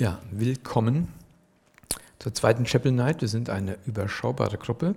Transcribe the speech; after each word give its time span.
Ja, 0.00 0.18
willkommen 0.30 1.08
zur 2.20 2.32
zweiten 2.32 2.64
Chapel 2.64 2.90
Night. 2.90 3.20
Wir 3.20 3.28
sind 3.28 3.50
eine 3.50 3.76
überschaubare 3.84 4.56
Gruppe. 4.56 4.94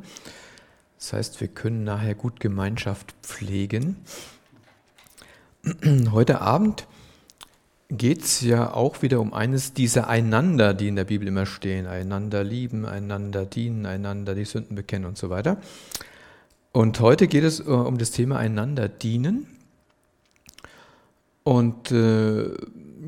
Das 0.98 1.12
heißt, 1.12 1.42
wir 1.42 1.50
können 1.50 1.84
nachher 1.84 2.16
gut 2.16 2.40
Gemeinschaft 2.40 3.14
pflegen. 3.22 3.98
Heute 6.14 6.40
Abend 6.40 6.88
geht 7.90 8.24
es 8.24 8.40
ja 8.40 8.74
auch 8.74 9.02
wieder 9.02 9.20
um 9.20 9.34
eines 9.34 9.74
dieser 9.74 10.08
Einander, 10.08 10.74
die 10.74 10.88
in 10.88 10.96
der 10.96 11.04
Bibel 11.04 11.28
immer 11.28 11.48
stehen. 11.48 11.86
Einander 11.86 12.46
lieben, 12.46 12.86
einander 12.86 13.46
dienen, 13.46 13.86
einander 13.86 14.36
die 14.36 14.46
Sünden 14.46 14.78
bekennen 14.78 15.04
und 15.06 15.18
so 15.18 15.30
weiter. 15.30 15.58
Und 16.72 17.02
heute 17.02 17.28
geht 17.28 17.44
es 17.44 17.60
äh, 17.60 17.64
um 17.64 17.98
das 17.98 18.12
Thema 18.12 18.38
einander 18.38 18.88
dienen. 18.88 19.48
Und 21.44 21.92
äh, 21.92 22.52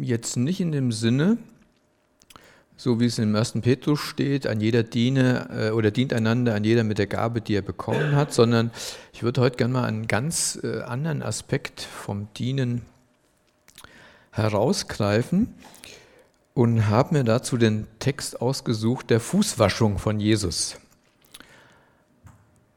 jetzt 0.01 0.35
nicht 0.35 0.59
in 0.59 0.73
dem 0.73 0.91
Sinne, 0.91 1.37
so 2.77 2.99
wie 2.99 3.05
es 3.05 3.19
im 3.19 3.35
1. 3.35 3.53
Petrus 3.61 3.99
steht, 3.99 4.47
an 4.47 4.59
jeder 4.59 4.83
diene 4.83 5.49
äh, 5.49 5.69
oder 5.71 5.91
dient 5.91 6.13
einander, 6.13 6.55
an 6.55 6.63
jeder 6.63 6.83
mit 6.83 6.97
der 6.97 7.07
Gabe, 7.07 7.41
die 7.41 7.55
er 7.55 7.61
bekommen 7.61 8.15
hat, 8.15 8.33
sondern 8.33 8.71
ich 9.13 9.23
würde 9.23 9.41
heute 9.41 9.57
gerne 9.57 9.73
mal 9.73 9.85
einen 9.85 10.07
ganz 10.07 10.59
äh, 10.61 10.81
anderen 10.81 11.21
Aspekt 11.21 11.81
vom 11.81 12.27
Dienen 12.33 12.81
herausgreifen 14.31 15.53
und 16.53 16.87
habe 16.87 17.15
mir 17.15 17.23
dazu 17.23 17.57
den 17.57 17.87
Text 17.99 18.41
ausgesucht 18.41 19.09
der 19.09 19.19
Fußwaschung 19.19 19.97
von 19.97 20.19
Jesus. 20.19 20.77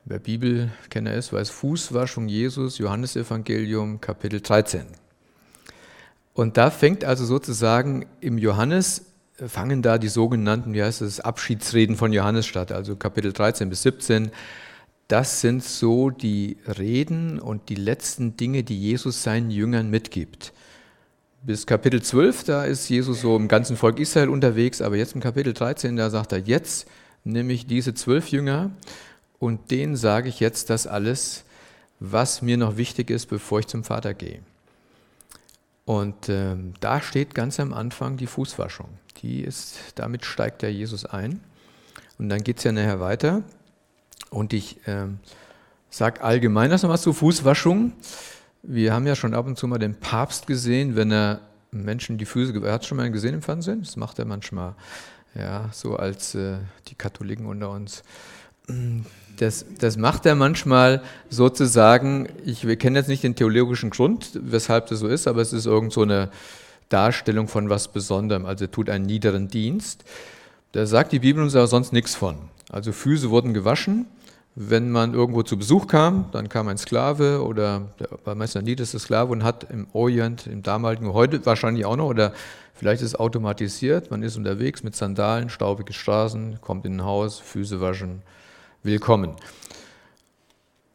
Wer 0.04 0.20
Bibelkenner 0.20 1.14
ist, 1.14 1.32
weiß 1.32 1.50
Fußwaschung 1.50 2.28
Jesus, 2.28 2.78
Johannesevangelium, 2.78 4.00
Kapitel 4.00 4.40
13. 4.40 4.86
Und 6.32 6.56
da 6.56 6.70
fängt 6.70 7.04
also 7.04 7.26
sozusagen 7.26 8.06
im 8.20 8.38
Johannes 8.38 9.04
fangen 9.46 9.82
da 9.82 9.98
die 9.98 10.08
sogenannten, 10.08 10.74
wie 10.74 10.82
heißt 10.82 11.02
es, 11.02 11.20
Abschiedsreden 11.20 11.96
von 11.96 12.12
Johannes 12.12 12.46
statt, 12.46 12.72
also 12.72 12.96
Kapitel 12.96 13.32
13 13.32 13.70
bis 13.70 13.82
17. 13.82 14.30
Das 15.06 15.40
sind 15.40 15.62
so 15.62 16.10
die 16.10 16.58
Reden 16.66 17.38
und 17.38 17.68
die 17.68 17.76
letzten 17.76 18.36
Dinge, 18.36 18.64
die 18.64 18.78
Jesus 18.78 19.22
seinen 19.22 19.50
Jüngern 19.50 19.90
mitgibt. 19.90 20.52
Bis 21.42 21.66
Kapitel 21.66 22.02
12, 22.02 22.44
da 22.44 22.64
ist 22.64 22.88
Jesus 22.88 23.20
so 23.20 23.36
im 23.36 23.46
ganzen 23.46 23.76
Volk 23.76 24.00
Israel 24.00 24.28
unterwegs, 24.28 24.82
aber 24.82 24.96
jetzt 24.96 25.14
im 25.14 25.20
Kapitel 25.20 25.54
13, 25.54 25.96
da 25.96 26.10
sagt 26.10 26.32
er, 26.32 26.40
jetzt 26.40 26.88
nehme 27.24 27.52
ich 27.52 27.66
diese 27.66 27.94
zwölf 27.94 28.28
Jünger 28.28 28.70
und 29.38 29.70
denen 29.70 29.96
sage 29.96 30.28
ich 30.28 30.40
jetzt 30.40 30.68
das 30.68 30.86
alles, 30.86 31.44
was 32.00 32.42
mir 32.42 32.56
noch 32.56 32.76
wichtig 32.76 33.10
ist, 33.10 33.26
bevor 33.26 33.60
ich 33.60 33.68
zum 33.68 33.84
Vater 33.84 34.14
gehe. 34.14 34.40
Und 35.88 36.28
ähm, 36.28 36.74
da 36.80 37.00
steht 37.00 37.34
ganz 37.34 37.58
am 37.58 37.72
Anfang 37.72 38.18
die 38.18 38.26
Fußwaschung 38.26 38.88
die 39.22 39.42
ist, 39.42 39.78
damit 39.96 40.24
steigt 40.24 40.62
der 40.62 40.72
Jesus 40.72 41.04
ein. 41.04 41.40
Und 42.18 42.28
dann 42.28 42.42
geht 42.42 42.58
es 42.58 42.64
ja 42.64 42.72
nachher 42.72 43.00
weiter. 43.00 43.42
Und 44.30 44.52
ich 44.52 44.86
äh, 44.86 45.06
sage 45.90 46.22
allgemein 46.22 46.70
das 46.70 46.82
nochmal 46.82 46.98
zur 46.98 47.14
Fußwaschung. 47.14 47.92
Wir 48.62 48.92
haben 48.92 49.06
ja 49.06 49.14
schon 49.14 49.34
ab 49.34 49.46
und 49.46 49.56
zu 49.56 49.66
mal 49.66 49.78
den 49.78 49.98
Papst 49.98 50.46
gesehen, 50.46 50.96
wenn 50.96 51.12
er 51.12 51.40
Menschen 51.70 52.18
die 52.18 52.24
Füße, 52.24 52.58
er 52.64 52.72
hat 52.72 52.86
schon 52.86 52.96
mal 52.96 53.10
gesehen 53.10 53.34
im 53.34 53.42
Fernsehen, 53.42 53.82
das 53.82 53.96
macht 53.96 54.18
er 54.18 54.24
manchmal, 54.24 54.74
ja, 55.34 55.68
so 55.72 55.96
als 55.96 56.34
äh, 56.34 56.56
die 56.88 56.94
Katholiken 56.94 57.46
unter 57.46 57.70
uns. 57.70 58.02
Das, 59.38 59.64
das 59.78 59.96
macht 59.96 60.26
er 60.26 60.34
manchmal 60.34 61.02
sozusagen, 61.30 62.28
ich, 62.44 62.66
wir 62.66 62.76
kennen 62.76 62.96
jetzt 62.96 63.08
nicht 63.08 63.22
den 63.22 63.34
theologischen 63.34 63.90
Grund, 63.90 64.30
weshalb 64.34 64.88
das 64.88 65.00
so 65.00 65.08
ist, 65.08 65.26
aber 65.26 65.40
es 65.40 65.52
ist 65.52 65.66
irgend 65.66 65.92
so 65.92 66.02
eine, 66.02 66.30
Darstellung 66.88 67.48
von 67.48 67.68
was 67.68 67.88
Besonderem, 67.88 68.46
also 68.46 68.64
er 68.64 68.70
tut 68.70 68.88
einen 68.90 69.06
niederen 69.06 69.48
Dienst. 69.48 70.04
Da 70.72 70.86
sagt 70.86 71.12
die 71.12 71.18
Bibel 71.18 71.42
uns 71.42 71.54
aber 71.54 71.66
sonst 71.66 71.92
nichts 71.92 72.14
von. 72.14 72.36
Also 72.70 72.92
Füße 72.92 73.30
wurden 73.30 73.54
gewaschen. 73.54 74.06
Wenn 74.54 74.90
man 74.90 75.14
irgendwo 75.14 75.42
zu 75.42 75.56
Besuch 75.56 75.86
kam, 75.86 76.26
dann 76.32 76.48
kam 76.48 76.66
ein 76.68 76.78
Sklave 76.78 77.44
oder 77.44 77.82
der 77.98 78.34
der 78.34 78.62
niedrigste 78.62 78.98
Sklave 78.98 79.30
und 79.30 79.44
hat 79.44 79.70
im 79.70 79.86
Orient, 79.92 80.48
im 80.48 80.62
damaligen, 80.62 81.12
heute 81.12 81.44
wahrscheinlich 81.46 81.84
auch 81.84 81.96
noch, 81.96 82.06
oder 82.06 82.32
vielleicht 82.74 83.02
ist 83.02 83.08
es 83.08 83.14
automatisiert, 83.14 84.10
man 84.10 84.22
ist 84.22 84.36
unterwegs 84.36 84.82
mit 84.82 84.96
Sandalen, 84.96 85.48
staubige 85.48 85.92
Straßen, 85.92 86.60
kommt 86.60 86.86
in 86.86 86.96
ein 86.96 87.04
Haus, 87.04 87.38
Füße 87.38 87.80
waschen, 87.80 88.22
willkommen. 88.82 89.36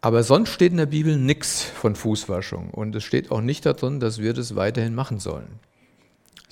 Aber 0.02 0.24
sonst 0.24 0.50
steht 0.50 0.72
in 0.72 0.78
der 0.78 0.86
Bibel 0.86 1.18
nichts 1.18 1.64
von 1.64 1.96
Fußwaschung 1.96 2.72
und 2.72 2.96
es 2.96 3.04
steht 3.04 3.32
auch 3.32 3.42
nicht 3.42 3.66
darin, 3.66 4.00
dass 4.00 4.20
wir 4.20 4.34
das 4.34 4.56
weiterhin 4.56 4.96
machen 4.96 5.20
sollen 5.20 5.60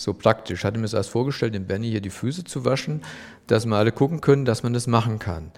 so 0.02 0.14
praktisch. 0.14 0.59
Ich 0.59 0.66
hatte 0.66 0.78
mir 0.78 0.84
das 0.84 0.94
erst 0.94 1.12
vorgestellt, 1.12 1.53
dem 1.53 1.68
Benny 1.68 1.90
hier 1.90 2.02
die 2.02 2.09
Füße 2.09 2.44
zu 2.44 2.66
waschen, 2.66 3.02
dass 3.47 3.66
wir 3.66 3.75
alle 3.75 3.91
gucken 3.91 4.22
können, 4.22 4.46
dass 4.46 4.64
man 4.64 4.74
das 4.74 4.88
machen 4.88 5.20
kann. 5.20 5.52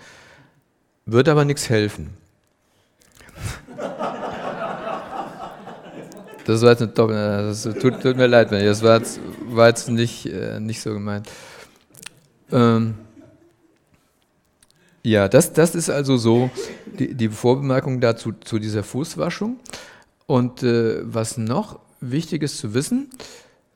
Wird 1.05 1.29
aber 1.29 1.45
nichts 1.45 1.69
helfen. 1.69 2.11
Das 6.45 6.61
war 6.61 6.71
jetzt 6.71 6.81
eine 6.81 6.91
Doppel, 6.91 7.15
das 7.15 7.63
tut, 7.63 8.01
tut, 8.01 8.17
mir 8.17 8.27
leid, 8.27 8.51
das 8.51 8.83
war 8.83 8.97
jetzt, 8.97 9.21
war 9.45 9.69
jetzt 9.69 9.87
nicht, 9.87 10.25
äh, 10.25 10.59
nicht 10.59 10.81
so 10.81 10.91
gemeint. 10.91 11.29
Ähm, 12.51 12.95
ja, 15.03 15.27
das, 15.27 15.53
das 15.53 15.75
ist 15.75 15.89
also 15.89 16.17
so 16.17 16.49
die, 16.97 17.13
die 17.13 17.29
Vorbemerkung 17.29 17.99
dazu 17.99 18.31
zu 18.31 18.57
dieser 18.57 18.83
Fußwaschung. 18.83 19.59
Und 20.25 20.63
äh, 20.63 21.01
was 21.03 21.37
noch 21.37 21.79
wichtig 21.99 22.41
ist 22.43 22.57
zu 22.57 22.73
wissen, 22.73 23.09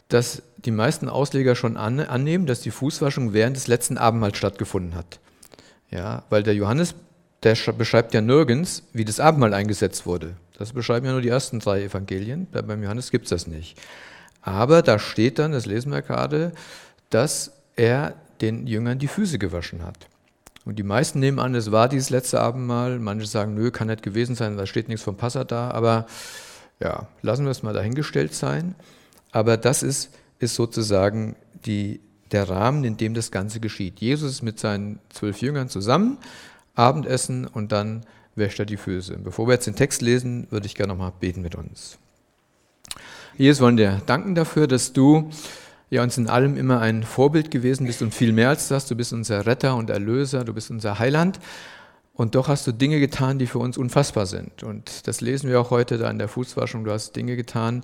dass 0.08 0.42
die 0.58 0.72
meisten 0.72 1.10
Ausleger 1.10 1.56
schon 1.56 1.78
an, 1.78 2.00
annehmen, 2.00 2.46
dass 2.46 2.62
die 2.62 2.72
Fußwaschung 2.72 3.34
während 3.34 3.58
des 3.58 3.68
letzten 3.68 3.98
Abendmahls 3.98 4.38
stattgefunden 4.38 4.96
hat. 4.96 5.20
Ja, 5.92 6.24
weil 6.30 6.44
der 6.44 6.56
Johannes, 6.56 6.96
der 7.44 7.56
beschreibt 7.78 8.14
ja 8.14 8.22
nirgends, 8.22 8.84
wie 8.94 9.06
das 9.06 9.20
Abendmahl 9.20 9.54
eingesetzt 9.54 10.06
wurde. 10.06 10.36
Das 10.58 10.74
beschreiben 10.74 11.06
ja 11.06 11.12
nur 11.12 11.22
die 11.22 11.30
ersten 11.30 11.60
drei 11.60 11.84
Evangelien. 11.84 12.48
Beim 12.52 12.82
Johannes 12.82 13.12
gibt 13.12 13.26
es 13.26 13.30
das 13.30 13.48
nicht. 13.48 13.78
Aber 14.42 14.82
da 14.82 14.98
steht 14.98 15.40
dann, 15.40 15.52
das 15.52 15.66
lesen 15.66 15.92
wir 15.92 16.02
gerade, 16.02 16.54
dass 17.10 17.52
er 17.76 18.16
den 18.42 18.66
Jüngern 18.66 18.98
die 18.98 19.08
Füße 19.08 19.40
gewaschen 19.40 19.84
hat. 19.84 20.08
Und 20.68 20.78
die 20.78 20.84
meisten 20.84 21.22
nehmen 21.22 21.40
an, 21.40 21.56
es 21.56 21.72
war 21.72 21.88
dieses 21.88 22.10
letzte 22.10 22.42
Abendmahl. 22.42 23.00
Manche 23.00 23.26
sagen, 23.26 23.54
nö, 23.54 23.72
kann 23.72 23.88
nicht 23.88 24.04
gewesen 24.04 24.36
sein, 24.36 24.58
da 24.58 24.66
steht 24.66 24.90
nichts 24.90 25.02
vom 25.02 25.16
Passa 25.16 25.46
da. 25.46 25.72
Aber 25.72 26.08
ja, 26.82 27.08
lassen 27.22 27.46
wir 27.46 27.52
es 27.52 27.64
mal 27.64 27.74
dahingestellt 27.74 28.34
sein. 28.34 28.76
Aber 29.32 29.56
das 29.56 29.82
ist, 29.82 30.14
ist 30.40 30.56
sozusagen 30.56 31.38
die, 31.66 32.02
der 32.34 32.50
Rahmen, 32.50 32.84
in 32.84 32.98
dem 32.98 33.14
das 33.14 33.32
Ganze 33.32 33.62
geschieht. 33.62 34.02
Jesus 34.02 34.30
ist 34.34 34.42
mit 34.42 34.60
seinen 34.60 35.00
zwölf 35.08 35.40
Jüngern 35.40 35.70
zusammen, 35.70 36.18
Abendessen 36.76 37.48
und 37.48 37.72
dann 37.72 38.06
wäscht 38.36 38.60
er 38.60 38.66
die 38.66 38.76
Füße. 38.76 39.18
Bevor 39.20 39.48
wir 39.48 39.54
jetzt 39.54 39.68
den 39.68 39.78
Text 39.78 40.02
lesen, 40.02 40.48
würde 40.50 40.66
ich 40.66 40.76
gerne 40.76 40.92
nochmal 40.92 41.14
beten 41.18 41.42
mit 41.42 41.56
uns. 41.56 41.98
Jesus, 43.38 43.62
wollen 43.62 43.78
dir 43.78 44.02
danken 44.06 44.36
dafür, 44.36 44.68
dass 44.68 44.92
du 44.92 45.30
ja 45.90 46.04
uns 46.04 46.18
in 46.18 46.28
allem 46.28 46.58
immer 46.58 46.82
ein 46.82 47.04
Vorbild 47.04 47.52
gewesen 47.52 47.86
bist 47.88 48.02
und 48.02 48.14
viel 48.14 48.34
mehr 48.34 48.50
als 48.50 48.68
das. 48.68 48.88
Du 48.88 48.96
bist 48.96 49.14
unser 49.14 49.46
Retter 49.46 49.76
und 49.76 49.90
Erlöser, 49.90 50.44
du 50.44 50.54
bist 50.54 50.70
unser 50.72 51.00
Heiland. 51.00 51.40
Und 52.14 52.34
doch 52.34 52.48
hast 52.48 52.66
du 52.66 52.72
Dinge 52.72 53.00
getan, 53.00 53.38
die 53.38 53.46
für 53.46 53.60
uns 53.60 53.78
unfassbar 53.78 54.26
sind. 54.26 54.64
Und 54.64 55.08
das 55.08 55.22
lesen 55.22 55.50
wir 55.50 55.62
auch 55.62 55.70
heute 55.70 55.98
da 55.98 56.10
in 56.10 56.18
der 56.18 56.28
Fußwaschung. 56.28 56.84
Du 56.84 56.92
hast 56.92 57.16
Dinge 57.16 57.36
getan, 57.36 57.84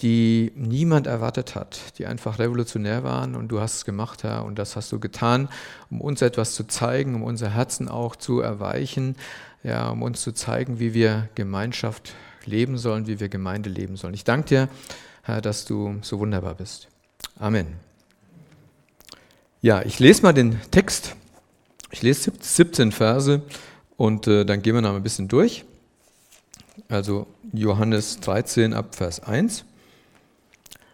die 0.00 0.52
niemand 0.56 1.06
erwartet 1.06 1.54
hat, 1.54 1.98
die 1.98 2.06
einfach 2.06 2.38
revolutionär 2.38 3.02
waren 3.02 3.34
und 3.34 3.48
du 3.48 3.60
hast 3.60 3.76
es 3.76 3.84
gemacht, 3.84 4.24
Herr, 4.24 4.44
und 4.44 4.58
das 4.58 4.76
hast 4.76 4.92
du 4.92 5.00
getan, 5.00 5.48
um 5.90 6.00
uns 6.00 6.20
etwas 6.20 6.54
zu 6.54 6.64
zeigen, 6.64 7.14
um 7.14 7.22
unser 7.22 7.48
Herzen 7.48 7.88
auch 7.88 8.14
zu 8.14 8.40
erweichen, 8.40 9.16
ja, 9.62 9.88
um 9.88 10.02
uns 10.02 10.20
zu 10.20 10.32
zeigen, 10.32 10.80
wie 10.80 10.92
wir 10.92 11.30
Gemeinschaft 11.34 12.14
leben 12.44 12.76
sollen, 12.76 13.06
wie 13.06 13.20
wir 13.20 13.28
Gemeinde 13.28 13.70
leben 13.70 13.96
sollen. 13.96 14.14
Ich 14.14 14.24
danke 14.24 14.48
dir, 14.48 14.68
Herr, 15.22 15.40
dass 15.40 15.64
du 15.64 15.96
so 16.02 16.18
wunderbar 16.18 16.56
bist. 16.56 16.88
Amen. 17.38 17.66
Ja, 19.60 19.82
ich 19.82 19.98
lese 19.98 20.22
mal 20.22 20.32
den 20.32 20.60
Text. 20.70 21.16
Ich 21.90 22.02
lese 22.02 22.32
17 22.38 22.92
Verse 22.92 23.42
und 23.96 24.26
äh, 24.26 24.44
dann 24.44 24.62
gehen 24.62 24.74
wir 24.74 24.82
noch 24.82 24.94
ein 24.94 25.02
bisschen 25.02 25.28
durch. 25.28 25.64
Also 26.88 27.26
Johannes 27.52 28.20
13 28.20 28.74
ab 28.74 28.94
Vers 28.94 29.20
1. 29.20 29.64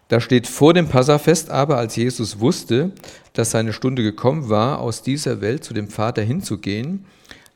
Da 0.09 0.21
steht 0.21 0.47
vor 0.47 0.75
dem 0.75 0.89
Passafest 0.89 1.51
aber, 1.51 1.79
als 1.79 1.97
Jesus 1.97 2.39
wusste, 2.39 2.93
dass 3.33 3.51
seine 3.51 3.73
Stunde 3.73 4.03
gekommen 4.03 4.49
war, 4.49 4.79
aus 4.79 5.03
dieser 5.03 5.41
Welt 5.41 5.65
zu 5.65 5.75
dem 5.75 5.89
Vater 5.89 6.23
hinzugehen, 6.23 7.07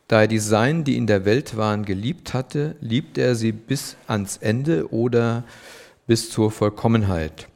da 0.09 0.23
er 0.23 0.29
die 0.29 0.39
Seinen, 0.39 0.85
die 0.85 0.97
in 0.97 1.07
der 1.07 1.25
Welt 1.25 1.57
waren, 1.57 1.85
geliebt 1.85 2.33
hatte, 2.33 2.77
liebte 2.81 3.21
er 3.21 3.35
sie 3.35 3.53
bis 3.53 3.97
ans 4.07 4.39
Ende 4.39 4.91
oder 4.93 5.45
bis 6.07 6.31
zur 6.31 6.51
Vollkommenheit. 6.51 7.49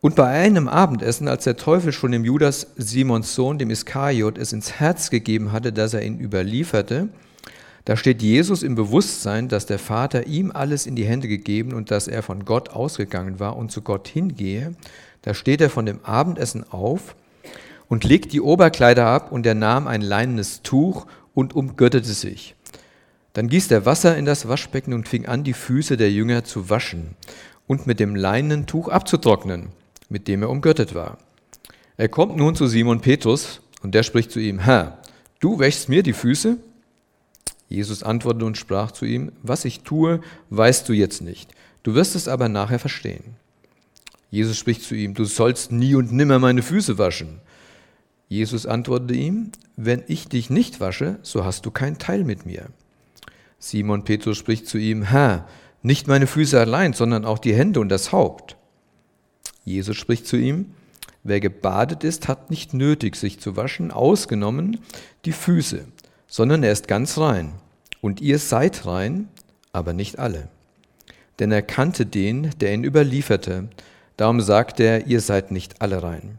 Und 0.00 0.14
bei 0.14 0.28
einem 0.28 0.68
Abendessen, 0.68 1.26
als 1.26 1.42
der 1.42 1.56
Teufel 1.56 1.92
schon 1.92 2.12
dem 2.12 2.24
Judas, 2.24 2.68
Simons 2.76 3.34
Sohn, 3.34 3.58
dem 3.58 3.70
Iskariot, 3.70 4.38
es 4.38 4.52
ins 4.52 4.74
Herz 4.74 5.10
gegeben 5.10 5.50
hatte, 5.50 5.72
dass 5.72 5.92
er 5.92 6.02
ihn 6.02 6.20
überlieferte, 6.20 7.08
Da 7.88 7.96
steht 7.96 8.20
Jesus 8.20 8.62
im 8.62 8.74
Bewusstsein, 8.74 9.48
dass 9.48 9.64
der 9.64 9.78
Vater 9.78 10.26
ihm 10.26 10.52
alles 10.52 10.86
in 10.86 10.94
die 10.94 11.06
Hände 11.06 11.26
gegeben 11.26 11.72
und 11.72 11.90
dass 11.90 12.06
er 12.06 12.22
von 12.22 12.44
Gott 12.44 12.68
ausgegangen 12.68 13.40
war 13.40 13.56
und 13.56 13.72
zu 13.72 13.80
Gott 13.80 14.08
hingehe. 14.08 14.74
Da 15.22 15.32
steht 15.32 15.62
er 15.62 15.70
von 15.70 15.86
dem 15.86 16.04
Abendessen 16.04 16.70
auf 16.70 17.16
und 17.88 18.04
legt 18.04 18.34
die 18.34 18.42
Oberkleider 18.42 19.06
ab 19.06 19.32
und 19.32 19.46
er 19.46 19.54
nahm 19.54 19.86
ein 19.86 20.02
leinenes 20.02 20.60
Tuch 20.60 21.06
und 21.32 21.56
umgürtete 21.56 22.12
sich. 22.12 22.54
Dann 23.32 23.48
gießt 23.48 23.72
er 23.72 23.86
Wasser 23.86 24.18
in 24.18 24.26
das 24.26 24.46
Waschbecken 24.48 24.92
und 24.92 25.08
fing 25.08 25.24
an, 25.24 25.42
die 25.42 25.54
Füße 25.54 25.96
der 25.96 26.12
Jünger 26.12 26.44
zu 26.44 26.68
waschen 26.68 27.16
und 27.66 27.86
mit 27.86 28.00
dem 28.00 28.14
leinenen 28.14 28.66
Tuch 28.66 28.88
abzutrocknen, 28.88 29.68
mit 30.08 30.28
dem 30.28 30.42
er 30.42 30.50
umgürtet 30.50 30.94
war. 30.94 31.18
Er 31.96 32.08
kommt 32.08 32.36
nun 32.36 32.54
zu 32.54 32.66
Simon 32.66 33.00
Petrus 33.00 33.60
und 33.82 33.94
der 33.94 34.02
spricht 34.02 34.30
zu 34.30 34.40
ihm, 34.40 34.60
Herr, 34.60 34.98
du 35.40 35.58
wäschst 35.58 35.88
mir 35.88 36.02
die 36.02 36.12
Füße? 36.12 36.58
Jesus 37.68 38.02
antwortete 38.02 38.46
und 38.46 38.56
sprach 38.56 38.92
zu 38.92 39.04
ihm, 39.04 39.32
was 39.42 39.64
ich 39.64 39.80
tue, 39.80 40.20
weißt 40.50 40.88
du 40.88 40.92
jetzt 40.92 41.22
nicht, 41.22 41.50
du 41.82 41.94
wirst 41.94 42.14
es 42.14 42.28
aber 42.28 42.48
nachher 42.48 42.78
verstehen. 42.78 43.36
Jesus 44.30 44.58
spricht 44.58 44.82
zu 44.82 44.94
ihm, 44.94 45.14
du 45.14 45.24
sollst 45.24 45.72
nie 45.72 45.94
und 45.94 46.12
nimmer 46.12 46.38
meine 46.38 46.62
Füße 46.62 46.98
waschen. 46.98 47.40
Jesus 48.28 48.66
antwortete 48.66 49.14
ihm, 49.14 49.52
wenn 49.76 50.02
ich 50.06 50.28
dich 50.28 50.50
nicht 50.50 50.80
wasche, 50.80 51.18
so 51.22 51.44
hast 51.44 51.64
du 51.64 51.70
keinen 51.70 51.98
Teil 51.98 52.24
mit 52.24 52.44
mir. 52.44 52.66
Simon 53.58 54.04
Petrus 54.04 54.36
spricht 54.36 54.66
zu 54.66 54.76
ihm, 54.76 55.02
Herr, 55.02 55.48
nicht 55.82 56.08
meine 56.08 56.26
Füße 56.26 56.60
allein, 56.60 56.92
sondern 56.92 57.24
auch 57.24 57.38
die 57.38 57.54
Hände 57.54 57.80
und 57.80 57.88
das 57.88 58.12
Haupt. 58.12 58.57
Jesus 59.68 59.96
spricht 59.96 60.26
zu 60.26 60.36
ihm, 60.36 60.66
wer 61.22 61.40
gebadet 61.40 62.04
ist, 62.04 62.28
hat 62.28 62.50
nicht 62.50 62.74
nötig, 62.74 63.16
sich 63.16 63.38
zu 63.40 63.56
waschen, 63.56 63.90
ausgenommen 63.90 64.80
die 65.24 65.32
Füße 65.32 65.84
sondern 66.28 66.62
er 66.62 66.72
ist 66.72 66.86
ganz 66.86 67.18
rein. 67.18 67.54
Und 68.00 68.20
ihr 68.20 68.38
seid 68.38 68.86
rein, 68.86 69.28
aber 69.72 69.92
nicht 69.92 70.18
alle. 70.18 70.48
Denn 71.40 71.50
er 71.50 71.62
kannte 71.62 72.06
den, 72.06 72.50
der 72.60 72.74
ihn 72.74 72.84
überlieferte. 72.84 73.68
Darum 74.16 74.40
sagt 74.40 74.78
er, 74.78 75.06
ihr 75.06 75.20
seid 75.20 75.50
nicht 75.50 75.80
alle 75.80 76.02
rein. 76.02 76.38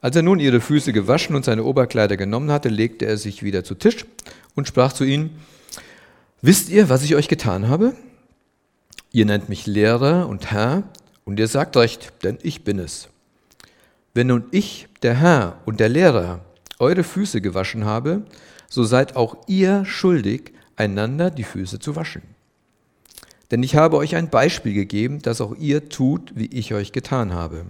Als 0.00 0.16
er 0.16 0.22
nun 0.22 0.40
ihre 0.40 0.60
Füße 0.60 0.92
gewaschen 0.92 1.36
und 1.36 1.44
seine 1.44 1.64
Oberkleider 1.64 2.16
genommen 2.16 2.50
hatte, 2.50 2.68
legte 2.68 3.06
er 3.06 3.16
sich 3.18 3.42
wieder 3.42 3.64
zu 3.64 3.74
Tisch 3.74 4.06
und 4.54 4.66
sprach 4.66 4.92
zu 4.92 5.04
ihnen, 5.04 5.30
Wisst 6.44 6.70
ihr, 6.70 6.88
was 6.88 7.04
ich 7.04 7.14
euch 7.14 7.28
getan 7.28 7.68
habe? 7.68 7.94
Ihr 9.12 9.26
nennt 9.26 9.48
mich 9.48 9.66
Lehrer 9.66 10.28
und 10.28 10.50
Herr, 10.50 10.82
und 11.24 11.38
ihr 11.38 11.48
sagt 11.48 11.76
recht, 11.76 12.12
denn 12.22 12.38
ich 12.42 12.64
bin 12.64 12.78
es. 12.78 13.08
Wenn 14.14 14.26
nun 14.28 14.44
ich, 14.50 14.88
der 15.02 15.14
Herr 15.14 15.58
und 15.64 15.80
der 15.80 15.88
Lehrer, 15.88 16.40
eure 16.78 17.04
Füße 17.04 17.40
gewaschen 17.40 17.84
habe, 17.84 18.22
so 18.68 18.84
seid 18.84 19.16
auch 19.16 19.36
ihr 19.46 19.84
schuldig, 19.84 20.52
einander 20.76 21.30
die 21.30 21.44
Füße 21.44 21.78
zu 21.78 21.96
waschen. 21.96 22.22
Denn 23.50 23.62
ich 23.62 23.76
habe 23.76 23.98
euch 23.98 24.16
ein 24.16 24.30
Beispiel 24.30 24.72
gegeben, 24.72 25.20
dass 25.20 25.40
auch 25.40 25.54
ihr 25.56 25.88
tut, 25.88 26.32
wie 26.34 26.46
ich 26.46 26.72
euch 26.72 26.92
getan 26.92 27.34
habe. 27.34 27.66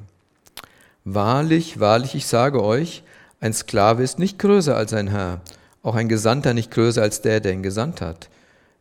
Wahrlich, 1.04 1.80
wahrlich, 1.80 2.14
ich 2.14 2.26
sage 2.26 2.62
euch, 2.62 3.02
ein 3.40 3.52
Sklave 3.52 4.04
ist 4.04 4.20
nicht 4.20 4.38
größer 4.38 4.76
als 4.76 4.92
ein 4.92 5.08
Herr, 5.08 5.40
auch 5.82 5.96
ein 5.96 6.08
Gesandter 6.08 6.54
nicht 6.54 6.70
größer 6.70 7.02
als 7.02 7.22
der, 7.22 7.40
der 7.40 7.52
ihn 7.52 7.64
gesandt 7.64 8.00
hat. 8.00 8.30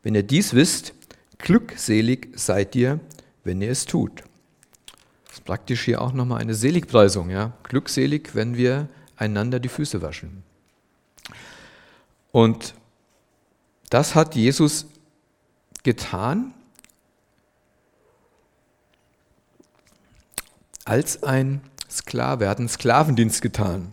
Wenn 0.03 0.13
ihr 0.13 0.23
dies 0.23 0.53
wisst, 0.53 0.93
glückselig 1.39 2.29
seid 2.35 2.75
ihr, 2.75 2.99
wenn 3.43 3.61
ihr 3.61 3.71
es 3.71 3.85
tut. 3.85 4.23
Praktisch 5.45 5.83
hier 5.83 6.01
auch 6.01 6.13
nochmal 6.13 6.41
eine 6.41 6.55
Seligpreisung. 6.55 7.29
Ja? 7.29 7.53
Glückselig, 7.63 8.35
wenn 8.35 8.55
wir 8.55 8.87
einander 9.15 9.59
die 9.59 9.69
Füße 9.69 10.01
waschen. 10.01 10.43
Und 12.31 12.73
das 13.89 14.15
hat 14.15 14.35
Jesus 14.35 14.85
getan 15.83 16.53
als 20.85 21.23
ein 21.23 21.61
Sklave. 21.89 22.45
Er 22.45 22.51
hat 22.51 22.59
einen 22.59 22.69
Sklavendienst 22.69 23.41
getan. 23.41 23.91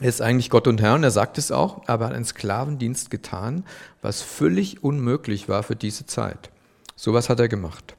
Er 0.00 0.08
ist 0.08 0.22
eigentlich 0.22 0.48
Gott 0.48 0.66
und 0.66 0.80
Herr 0.80 0.94
und 0.94 1.04
er 1.04 1.10
sagt 1.10 1.38
es 1.38 1.52
auch, 1.52 1.86
aber 1.86 2.04
er 2.04 2.08
hat 2.08 2.16
einen 2.16 2.24
Sklavendienst 2.24 3.10
getan, 3.10 3.64
was 4.00 4.22
völlig 4.22 4.82
unmöglich 4.82 5.48
war 5.48 5.62
für 5.62 5.76
diese 5.76 6.06
Zeit. 6.06 6.50
Sowas 6.96 7.28
hat 7.28 7.40
er 7.40 7.48
gemacht. 7.48 7.94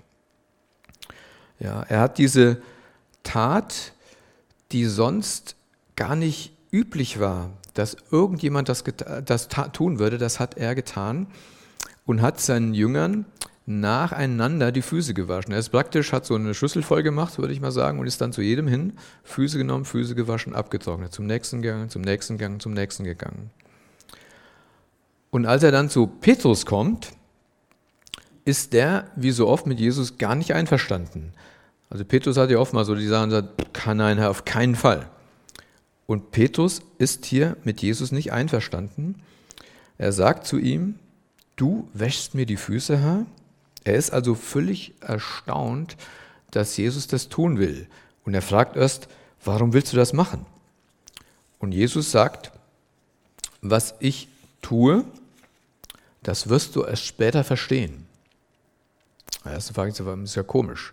Ja, 1.59 1.83
er 1.83 1.99
hat 1.99 2.17
diese 2.17 2.61
Tat, 3.23 3.93
die 4.71 4.85
sonst 4.85 5.55
gar 5.95 6.15
nicht 6.15 6.53
üblich 6.71 7.19
war, 7.19 7.51
dass 7.73 7.97
irgendjemand 8.11 8.69
das, 8.69 8.83
das 9.25 9.47
tun 9.47 9.99
würde, 9.99 10.17
das 10.17 10.39
hat 10.39 10.57
er 10.57 10.75
getan 10.75 11.27
und 12.05 12.21
hat 12.21 12.39
seinen 12.39 12.73
Jüngern 12.73 13.25
nacheinander 13.65 14.71
die 14.71 14.81
Füße 14.81 15.13
gewaschen. 15.13 15.53
Er 15.53 15.59
ist 15.59 15.69
praktisch, 15.69 16.11
hat 16.11 16.25
so 16.25 16.35
eine 16.35 16.53
Schüssel 16.53 16.83
voll 16.83 17.01
gemacht, 17.01 17.37
würde 17.37 17.53
ich 17.53 17.61
mal 17.61 17.71
sagen, 17.71 17.99
und 17.99 18.07
ist 18.07 18.19
dann 18.19 18.33
zu 18.33 18.41
jedem 18.41 18.67
hin, 18.67 18.93
Füße 19.23 19.57
genommen, 19.57 19.85
Füße 19.85 20.15
gewaschen, 20.15 20.53
abgetrocknet, 20.53 21.13
zum 21.13 21.25
nächsten 21.25 21.61
gegangen, 21.61 21.89
zum 21.89 22.01
nächsten 22.01 22.37
gegangen, 22.37 22.59
zum 22.59 22.73
nächsten 22.73 23.05
gegangen. 23.05 23.51
Und 25.31 25.45
als 25.45 25.63
er 25.63 25.71
dann 25.71 25.89
zu 25.89 26.07
Petrus 26.07 26.65
kommt, 26.65 27.13
ist 28.45 28.73
der, 28.73 29.09
wie 29.15 29.31
so 29.31 29.47
oft, 29.47 29.65
mit 29.65 29.79
Jesus 29.79 30.17
gar 30.17 30.35
nicht 30.35 30.53
einverstanden. 30.53 31.33
Also 31.93 32.05
Petrus 32.05 32.37
hat 32.37 32.49
ja 32.49 32.57
oft 32.57 32.73
mal 32.73 32.85
so 32.85 32.95
die 32.95 33.05
Sachen 33.05 33.49
kann 33.71 34.01
ein 34.01 34.17
Herr 34.17 34.31
auf 34.31 34.45
keinen 34.45 34.75
Fall. 34.75 35.07
Und 36.07 36.31
Petrus 36.31 36.81
ist 36.97 37.23
hier 37.23 37.55
mit 37.63 37.83
Jesus 37.83 38.11
nicht 38.11 38.33
einverstanden. 38.33 39.21
Er 39.99 40.11
sagt 40.11 40.47
zu 40.47 40.57
ihm, 40.57 40.97
du 41.55 41.87
wäschst 41.93 42.33
mir 42.33 42.47
die 42.47 42.57
Füße, 42.57 42.97
Herr. 42.97 43.27
Er 43.83 43.93
ist 43.93 44.11
also 44.11 44.33
völlig 44.33 44.95
erstaunt, 45.01 45.95
dass 46.49 46.75
Jesus 46.77 47.05
das 47.05 47.29
tun 47.29 47.59
will. 47.59 47.87
Und 48.25 48.33
er 48.33 48.41
fragt 48.41 48.75
erst, 48.75 49.07
warum 49.43 49.73
willst 49.73 49.93
du 49.93 49.97
das 49.97 50.13
machen? 50.13 50.47
Und 51.59 51.73
Jesus 51.73 52.11
sagt, 52.11 52.51
was 53.61 53.93
ich 53.99 54.29
tue, 54.63 55.05
das 56.23 56.49
wirst 56.49 56.75
du 56.75 56.85
erst 56.85 57.05
später 57.05 57.43
verstehen. 57.43 58.07
Erste 59.45 59.75
Frage 59.75 59.91
ist 59.91 60.35
ja 60.35 60.41
komisch. 60.41 60.91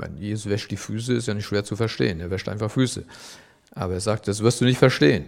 Meine, 0.00 0.18
Jesus 0.18 0.48
wäscht 0.48 0.70
die 0.70 0.76
Füße, 0.76 1.14
ist 1.14 1.26
ja 1.26 1.34
nicht 1.34 1.46
schwer 1.46 1.64
zu 1.64 1.76
verstehen. 1.76 2.20
Er 2.20 2.30
wäscht 2.30 2.48
einfach 2.48 2.70
Füße. 2.70 3.04
Aber 3.72 3.94
er 3.94 4.00
sagt, 4.00 4.28
das 4.28 4.42
wirst 4.42 4.60
du 4.60 4.64
nicht 4.64 4.78
verstehen. 4.78 5.26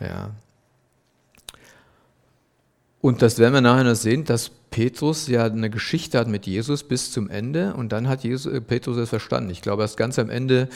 Ja. 0.00 0.30
Und 3.00 3.22
das 3.22 3.38
werden 3.38 3.54
wir 3.54 3.60
nachher 3.60 3.84
noch 3.84 3.94
sehen, 3.94 4.24
dass 4.24 4.50
Petrus 4.70 5.28
ja 5.28 5.44
eine 5.44 5.70
Geschichte 5.70 6.18
hat 6.18 6.28
mit 6.28 6.46
Jesus 6.46 6.82
bis 6.82 7.12
zum 7.12 7.30
Ende 7.30 7.74
und 7.74 7.90
dann 7.92 8.08
hat 8.08 8.24
Jesus, 8.24 8.52
äh, 8.52 8.60
Petrus 8.60 8.96
es 8.96 9.08
verstanden. 9.08 9.50
Ich 9.50 9.62
glaube, 9.62 9.82
erst 9.82 9.96
ganz 9.96 10.18
am 10.18 10.30
Ende 10.30 10.68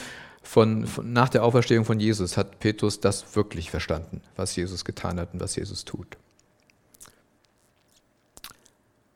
von, 0.43 0.87
von, 0.87 1.13
nach 1.13 1.29
der 1.29 1.45
Auferstehung 1.45 1.85
von 1.85 2.01
Jesus 2.01 2.37
hat 2.37 2.59
Petrus 2.61 3.01
das 3.01 3.37
wirklich 3.37 3.71
verstanden, 3.71 4.23
was 4.37 4.57
Jesus 4.57 4.85
getan 4.85 5.21
hat 5.21 5.35
und 5.35 5.41
was 5.41 5.57
Jesus 5.57 5.85
tut. 5.85 6.17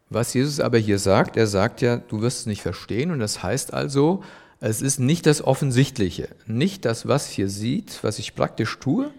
Was 0.09 0.35
Jesus 0.35 0.61
aber 0.61 0.79
hier 0.79 0.99
sagt, 0.99 1.37
er 1.37 1.47
sagt 1.47 1.83
ja, 1.83 1.97
du 1.97 2.21
wirst 2.21 2.41
es 2.41 2.47
nicht 2.47 2.63
verstehen 2.63 3.11
und 3.11 3.19
das 3.19 3.43
heißt 3.43 3.75
also, 3.75 4.23
es 4.61 4.81
ist 4.81 5.01
nicht 5.01 5.27
das 5.27 5.43
Offensichtliche, 5.43 6.29
nicht 6.47 6.85
das, 6.85 7.09
was 7.09 7.29
hier 7.29 7.49
sieht, 7.49 8.03
was 8.03 8.19
ich 8.19 8.35
praktisch 8.35 8.79
tue, 8.79 9.11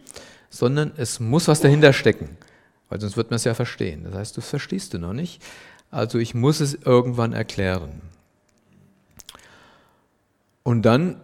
sondern 0.49 0.91
es 0.97 1.19
muss 1.19 1.47
was 1.47 1.59
dahinter 1.59 1.93
stecken, 1.93 2.37
weil 2.89 3.01
sonst 3.01 3.17
wird 3.17 3.29
man 3.29 3.35
es 3.35 3.43
ja 3.43 3.53
verstehen. 3.53 4.05
Das 4.05 4.15
heißt, 4.15 4.37
das 4.37 4.49
verstehst 4.49 4.93
du 4.93 4.99
noch 4.99 5.13
nicht. 5.13 5.41
Also 5.91 6.19
ich 6.19 6.33
muss 6.33 6.59
es 6.59 6.73
irgendwann 6.73 7.33
erklären. 7.33 8.01
Und 10.63 10.81
dann 10.83 11.21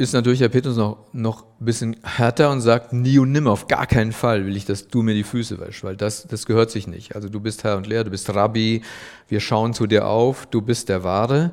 ist 0.00 0.14
natürlich 0.14 0.38
der 0.38 0.48
Petrus 0.48 0.76
noch, 0.76 0.96
noch 1.12 1.44
ein 1.60 1.64
bisschen 1.64 1.96
härter 2.02 2.50
und 2.50 2.62
sagt, 2.62 2.94
nie 2.94 3.18
und 3.18 3.32
nimmer, 3.32 3.50
auf 3.50 3.68
gar 3.68 3.86
keinen 3.86 4.12
Fall 4.12 4.46
will 4.46 4.56
ich, 4.56 4.64
dass 4.64 4.88
du 4.88 5.02
mir 5.02 5.14
die 5.14 5.24
Füße 5.24 5.60
wäschst, 5.60 5.84
weil 5.84 5.94
das, 5.94 6.26
das 6.26 6.46
gehört 6.46 6.70
sich 6.70 6.86
nicht. 6.86 7.14
Also 7.14 7.28
du 7.28 7.38
bist 7.38 7.64
Herr 7.64 7.76
und 7.76 7.86
Lehrer, 7.86 8.04
du 8.04 8.10
bist 8.10 8.34
Rabbi, 8.34 8.82
wir 9.28 9.40
schauen 9.40 9.74
zu 9.74 9.86
dir 9.86 10.06
auf, 10.06 10.46
du 10.46 10.62
bist 10.62 10.88
der 10.88 11.04
Wahre. 11.04 11.50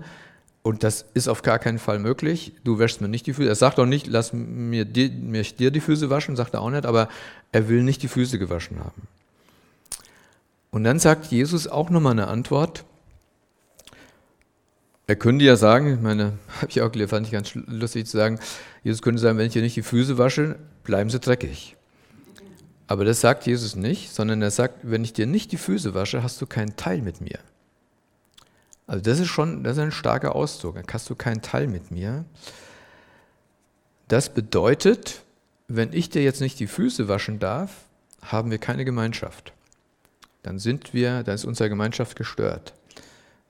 Und 0.63 0.83
das 0.83 1.05
ist 1.13 1.27
auf 1.27 1.41
gar 1.41 1.59
keinen 1.59 1.77
Fall 1.77 1.99
möglich. 1.99 2.53
Du 2.63 2.79
wäschst 2.79 3.01
mir 3.01 3.09
nicht 3.09 3.27
die 3.27 3.33
Füße. 3.33 3.49
Er 3.49 3.55
sagt 3.55 3.79
auch 3.79 3.85
nicht, 3.85 4.07
lass 4.07 4.31
mir 4.33 4.85
dir, 4.85 5.09
mir 5.11 5.43
dir 5.43 5.71
die 5.71 5.79
Füße 5.81 6.09
waschen, 6.09 6.35
sagt 6.35 6.53
er 6.53 6.61
auch 6.61 6.69
nicht, 6.69 6.85
aber 6.85 7.09
er 7.51 7.67
will 7.67 7.83
nicht 7.83 8.01
die 8.01 8.07
Füße 8.07 8.39
gewaschen 8.39 8.79
haben. 8.79 9.07
Und 10.71 10.85
dann 10.85 10.99
sagt 10.99 11.27
Jesus 11.27 11.67
auch 11.67 11.89
nochmal 11.89 12.13
eine 12.13 12.27
Antwort. 12.27 12.85
Er 15.07 15.15
könnte 15.15 15.45
ja 15.45 15.55
sagen, 15.55 15.95
ich 15.95 16.01
meine, 16.01 16.33
habe 16.61 16.67
ich 16.69 16.81
auch 16.81 16.91
gelernt, 16.91 17.09
fand 17.09 17.25
ich 17.25 17.31
ganz 17.31 17.55
lustig 17.55 18.05
zu 18.05 18.17
sagen, 18.17 18.39
Jesus 18.83 19.01
könnte 19.01 19.21
sagen, 19.21 19.37
wenn 19.37 19.47
ich 19.47 19.53
dir 19.53 19.61
nicht 19.61 19.75
die 19.75 19.81
Füße 19.81 20.17
wasche, 20.17 20.59
bleiben 20.83 21.09
sie 21.09 21.19
dreckig. 21.19 21.75
Aber 22.87 23.03
das 23.03 23.19
sagt 23.21 23.45
Jesus 23.45 23.75
nicht, 23.75 24.13
sondern 24.13 24.41
er 24.41 24.51
sagt, 24.51 24.79
wenn 24.83 25.03
ich 25.03 25.13
dir 25.13 25.25
nicht 25.25 25.51
die 25.51 25.57
Füße 25.57 25.93
wasche, 25.93 26.23
hast 26.23 26.41
du 26.41 26.45
keinen 26.45 26.75
Teil 26.77 27.01
mit 27.01 27.19
mir. 27.19 27.39
Also 28.85 29.01
das 29.01 29.19
ist 29.19 29.27
schon 29.27 29.63
das 29.65 29.75
ist 29.77 29.83
ein 29.83 29.91
starker 29.91 30.35
Ausdruck. 30.35 30.75
Da 30.75 30.93
hast 30.93 31.09
du 31.09 31.15
keinen 31.15 31.41
Teil 31.41 31.67
mit 31.67 31.91
mir. 31.91 32.23
Das 34.07 34.33
bedeutet, 34.33 35.21
wenn 35.67 35.91
ich 35.91 36.09
dir 36.09 36.23
jetzt 36.23 36.39
nicht 36.39 36.59
die 36.61 36.67
Füße 36.67 37.09
waschen 37.09 37.39
darf, 37.39 37.71
haben 38.21 38.51
wir 38.51 38.57
keine 38.57 38.85
Gemeinschaft. 38.85 39.53
dann 40.43 40.59
sind 40.59 40.93
wir, 40.93 41.23
dann 41.23 41.35
ist 41.35 41.43
unsere 41.43 41.67
Gemeinschaft 41.67 42.15
gestört. 42.15 42.73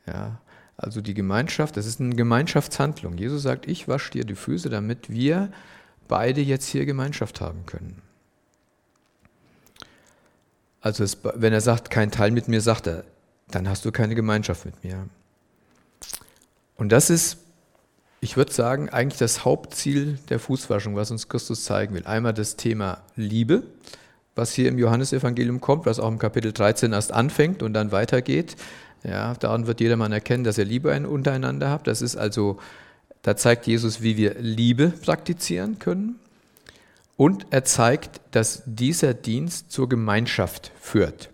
Ja, 0.08 0.40
also 0.78 1.02
die 1.02 1.16
Gemeinschaft, 1.16 1.76
das 1.76 1.88
ist 1.88 2.00
eine 2.00 2.16
Gemeinschaftshandlung. 2.16 3.18
Jesus 3.18 3.42
sagt, 3.42 3.68
ich 3.68 3.88
wasche 3.88 4.12
dir 4.12 4.24
die 4.24 4.36
Füße, 4.36 4.70
damit 4.70 5.10
wir 5.10 5.52
beide 6.08 6.42
jetzt 6.42 6.68
hier 6.68 6.86
Gemeinschaft 6.86 7.42
haben 7.42 7.66
können. 7.66 8.02
Also 10.80 11.04
es, 11.04 11.18
wenn 11.24 11.52
er 11.52 11.62
sagt, 11.62 11.90
kein 11.90 12.12
Teil 12.12 12.32
mit 12.32 12.48
mir, 12.48 12.62
sagt 12.62 12.88
er, 12.88 13.04
dann 13.50 13.68
hast 13.68 13.86
du 13.86 13.92
keine 13.92 14.14
Gemeinschaft 14.14 14.66
mit 14.66 14.84
mir. 14.84 15.08
Und 16.76 16.92
das 16.92 17.10
ist, 17.10 17.40
ich 18.22 18.38
würde 18.38 18.54
sagen, 18.54 18.90
eigentlich 18.90 19.18
das 19.18 19.46
Hauptziel 19.46 20.20
der 20.30 20.40
Fußwaschung, 20.40 20.96
was 20.96 21.10
uns 21.10 21.28
Christus 21.28 21.64
zeigen 21.64 21.96
will. 21.96 22.06
Einmal 22.06 22.34
das 22.34 22.56
Thema 22.56 23.02
Liebe, 23.16 23.64
was 24.36 24.54
hier 24.54 24.70
im 24.70 24.78
Johannesevangelium 24.78 25.60
kommt, 25.60 25.88
was 25.88 26.00
auch 26.00 26.08
im 26.08 26.20
Kapitel 26.20 26.54
13 26.54 26.94
erst 26.94 27.12
anfängt 27.12 27.64
und 27.64 27.74
dann 27.74 27.92
weitergeht. 27.92 28.56
Ja, 29.08 29.34
daran 29.36 29.68
wird 29.68 29.80
jedermann 29.80 30.12
erkennen, 30.12 30.44
dass 30.44 30.58
ihr 30.58 30.66
Liebe 30.66 31.08
untereinander 31.08 31.70
habt. 31.70 31.88
Das 31.88 32.02
ist 32.02 32.18
also, 32.18 32.60
da 33.22 33.38
zeigt 33.38 33.66
Jesus, 33.66 34.02
wie 34.02 34.18
wir 34.18 34.36
Liebe 34.38 34.90
praktizieren 34.90 35.80
können. 35.80 36.20
Und 37.16 37.48
er 37.50 37.64
zeigt, 37.64 38.20
dass 38.32 38.64
dieser 38.66 39.14
Dienst 39.14 39.72
zur 39.72 39.88
Gemeinschaft 39.88 40.72
führt 40.80 41.30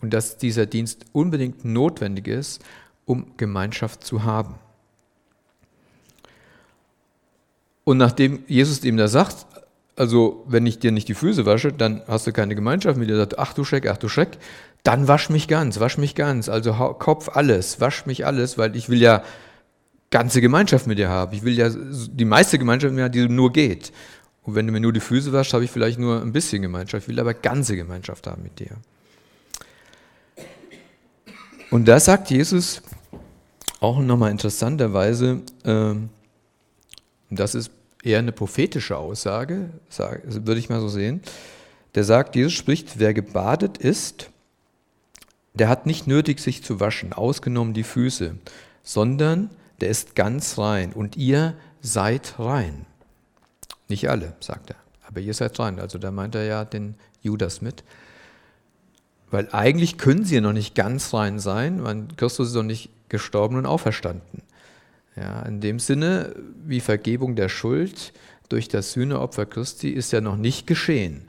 und 0.00 0.14
dass 0.14 0.38
dieser 0.38 0.64
Dienst 0.66 1.06
unbedingt 1.12 1.64
notwendig 1.64 2.28
ist, 2.28 2.62
um 3.04 3.36
Gemeinschaft 3.36 4.04
zu 4.04 4.22
haben. 4.22 4.54
Und 7.82 7.98
nachdem 7.98 8.44
Jesus 8.46 8.84
ihm 8.84 8.96
da 8.96 9.08
sagt, 9.08 9.46
also 9.98 10.44
wenn 10.46 10.64
ich 10.64 10.78
dir 10.78 10.92
nicht 10.92 11.08
die 11.08 11.14
Füße 11.14 11.44
wasche, 11.44 11.72
dann 11.72 12.02
hast 12.06 12.26
du 12.26 12.32
keine 12.32 12.54
Gemeinschaft 12.54 12.98
mit 12.98 13.08
dir, 13.10 13.16
sagt, 13.16 13.38
ach 13.38 13.52
du 13.52 13.64
Schreck, 13.64 13.88
ach 13.88 13.96
du 13.96 14.08
Schreck, 14.08 14.38
dann 14.84 15.08
wasch 15.08 15.28
mich 15.28 15.48
ganz, 15.48 15.80
wasch 15.80 15.98
mich 15.98 16.14
ganz, 16.14 16.48
also 16.48 16.72
Kopf 16.72 17.30
alles, 17.34 17.80
wasch 17.80 18.06
mich 18.06 18.24
alles, 18.24 18.58
weil 18.58 18.76
ich 18.76 18.88
will 18.88 19.02
ja 19.02 19.24
ganze 20.10 20.40
Gemeinschaft 20.40 20.86
mit 20.86 20.98
dir 20.98 21.08
haben. 21.08 21.34
Ich 21.34 21.42
will 21.42 21.54
ja 21.54 21.68
die 21.70 22.24
meiste 22.24 22.58
Gemeinschaft 22.58 22.94
mit 22.94 23.14
dir, 23.14 23.26
die 23.26 23.32
nur 23.32 23.52
geht. 23.52 23.92
Und 24.44 24.54
wenn 24.54 24.66
du 24.66 24.72
mir 24.72 24.80
nur 24.80 24.92
die 24.92 25.00
Füße 25.00 25.32
waschst, 25.32 25.52
habe 25.52 25.64
ich 25.64 25.70
vielleicht 25.70 25.98
nur 25.98 26.22
ein 26.22 26.32
bisschen 26.32 26.62
Gemeinschaft. 26.62 27.04
Ich 27.04 27.08
will 27.08 27.20
aber 27.20 27.34
ganze 27.34 27.76
Gemeinschaft 27.76 28.26
haben 28.26 28.42
mit 28.44 28.58
dir. 28.58 28.70
Und 31.70 31.86
da 31.86 32.00
sagt 32.00 32.30
Jesus 32.30 32.80
auch 33.80 33.98
nochmal 33.98 34.30
interessanterweise, 34.30 35.42
äh, 35.64 35.94
das 37.30 37.54
ist 37.54 37.70
eher 38.02 38.18
eine 38.18 38.32
prophetische 38.32 38.96
Aussage, 38.96 39.70
würde 40.24 40.58
ich 40.58 40.68
mal 40.68 40.80
so 40.80 40.88
sehen. 40.88 41.22
Der 41.94 42.04
sagt, 42.04 42.36
Jesus 42.36 42.52
spricht, 42.52 42.98
wer 42.98 43.14
gebadet 43.14 43.78
ist, 43.78 44.30
der 45.54 45.68
hat 45.68 45.86
nicht 45.86 46.06
nötig, 46.06 46.40
sich 46.40 46.62
zu 46.62 46.80
waschen, 46.80 47.12
ausgenommen 47.12 47.74
die 47.74 47.82
Füße, 47.82 48.36
sondern 48.82 49.50
der 49.80 49.88
ist 49.88 50.14
ganz 50.14 50.58
rein 50.58 50.92
und 50.92 51.16
ihr 51.16 51.54
seid 51.80 52.38
rein. 52.38 52.86
Nicht 53.88 54.08
alle, 54.10 54.34
sagt 54.40 54.70
er, 54.70 54.76
aber 55.06 55.20
ihr 55.20 55.34
seid 55.34 55.58
rein. 55.58 55.80
Also 55.80 55.98
da 55.98 56.10
meint 56.10 56.34
er 56.34 56.44
ja 56.44 56.64
den 56.64 56.94
Judas 57.22 57.60
mit. 57.62 57.82
Weil 59.30 59.48
eigentlich 59.52 59.98
können 59.98 60.24
sie 60.24 60.36
ja 60.36 60.40
noch 60.40 60.52
nicht 60.52 60.74
ganz 60.74 61.12
rein 61.12 61.38
sein, 61.38 61.84
weil 61.84 62.06
Christus 62.16 62.48
ist 62.48 62.54
noch 62.54 62.62
nicht 62.62 62.90
gestorben 63.08 63.56
und 63.56 63.66
auferstanden. 63.66 64.42
Ja, 65.18 65.42
in 65.42 65.60
dem 65.60 65.78
Sinne, 65.78 66.34
wie 66.64 66.80
Vergebung 66.80 67.34
der 67.34 67.48
Schuld 67.48 68.12
durch 68.48 68.68
das 68.68 68.92
Sühneopfer 68.92 69.46
Christi 69.46 69.90
ist 69.90 70.12
ja 70.12 70.20
noch 70.20 70.36
nicht 70.36 70.66
geschehen. 70.66 71.28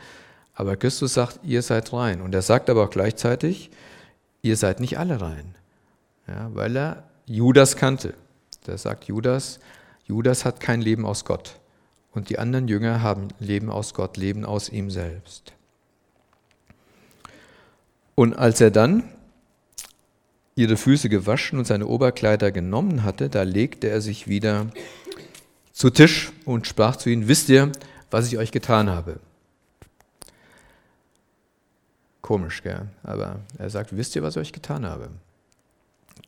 Aber 0.54 0.76
Christus 0.76 1.14
sagt, 1.14 1.40
ihr 1.44 1.62
seid 1.62 1.92
rein. 1.94 2.22
Und 2.22 2.36
er 2.36 2.42
sagt 2.42 2.70
aber 2.70 2.84
auch 2.84 2.90
gleichzeitig, 2.90 3.72
ihr 4.42 4.58
seid 4.58 4.80
nicht 4.80 5.00
alle 5.00 5.22
rein. 5.22 5.56
Ja, 6.28 6.50
weil 6.54 6.76
er 6.76 7.04
Judas 7.26 7.76
kannte. 7.76 8.14
Da 8.66 8.78
sagt 8.78 9.06
Judas, 9.06 9.60
Judas 10.06 10.46
hat 10.46 10.60
kein 10.60 10.82
Leben 10.82 11.06
aus 11.06 11.26
Gott. 11.26 11.56
Und 12.12 12.30
die 12.30 12.38
anderen 12.38 12.68
Jünger 12.68 13.02
haben 13.02 13.30
Leben 13.40 13.70
aus 13.70 13.94
Gott, 13.94 14.18
Leben 14.18 14.46
aus 14.46 14.70
ihm 14.70 14.92
selbst. 14.92 15.54
Und 18.16 18.34
als 18.34 18.60
er 18.60 18.72
dann 18.72 19.04
ihre 20.60 20.78
Füße 20.78 21.10
gewaschen 21.10 21.58
und 21.58 21.66
seine 21.66 21.88
Oberkleider 21.88 22.52
genommen 22.52 23.04
hatte, 23.04 23.30
da 23.30 23.44
legte 23.44 23.90
er 23.90 24.02
sich 24.02 24.28
wieder 24.28 24.68
zu 25.72 25.90
Tisch 25.90 26.32
und 26.46 26.68
sprach 26.68 26.98
zu 26.98 27.10
ihnen, 27.10 27.28
wisst 27.28 27.48
ihr, 27.50 27.72
was 28.12 28.28
ich 28.28 28.38
euch 28.38 28.52
getan 28.52 28.90
habe? 28.90 29.20
Komisch, 32.22 32.62
gell? 32.62 32.88
Aber 33.04 33.40
er 33.58 33.70
sagt, 33.70 33.96
wisst 33.96 34.16
ihr, 34.16 34.22
was 34.22 34.36
ich 34.36 34.42
euch 34.42 34.54
getan 34.54 34.86
habe? 34.86 35.10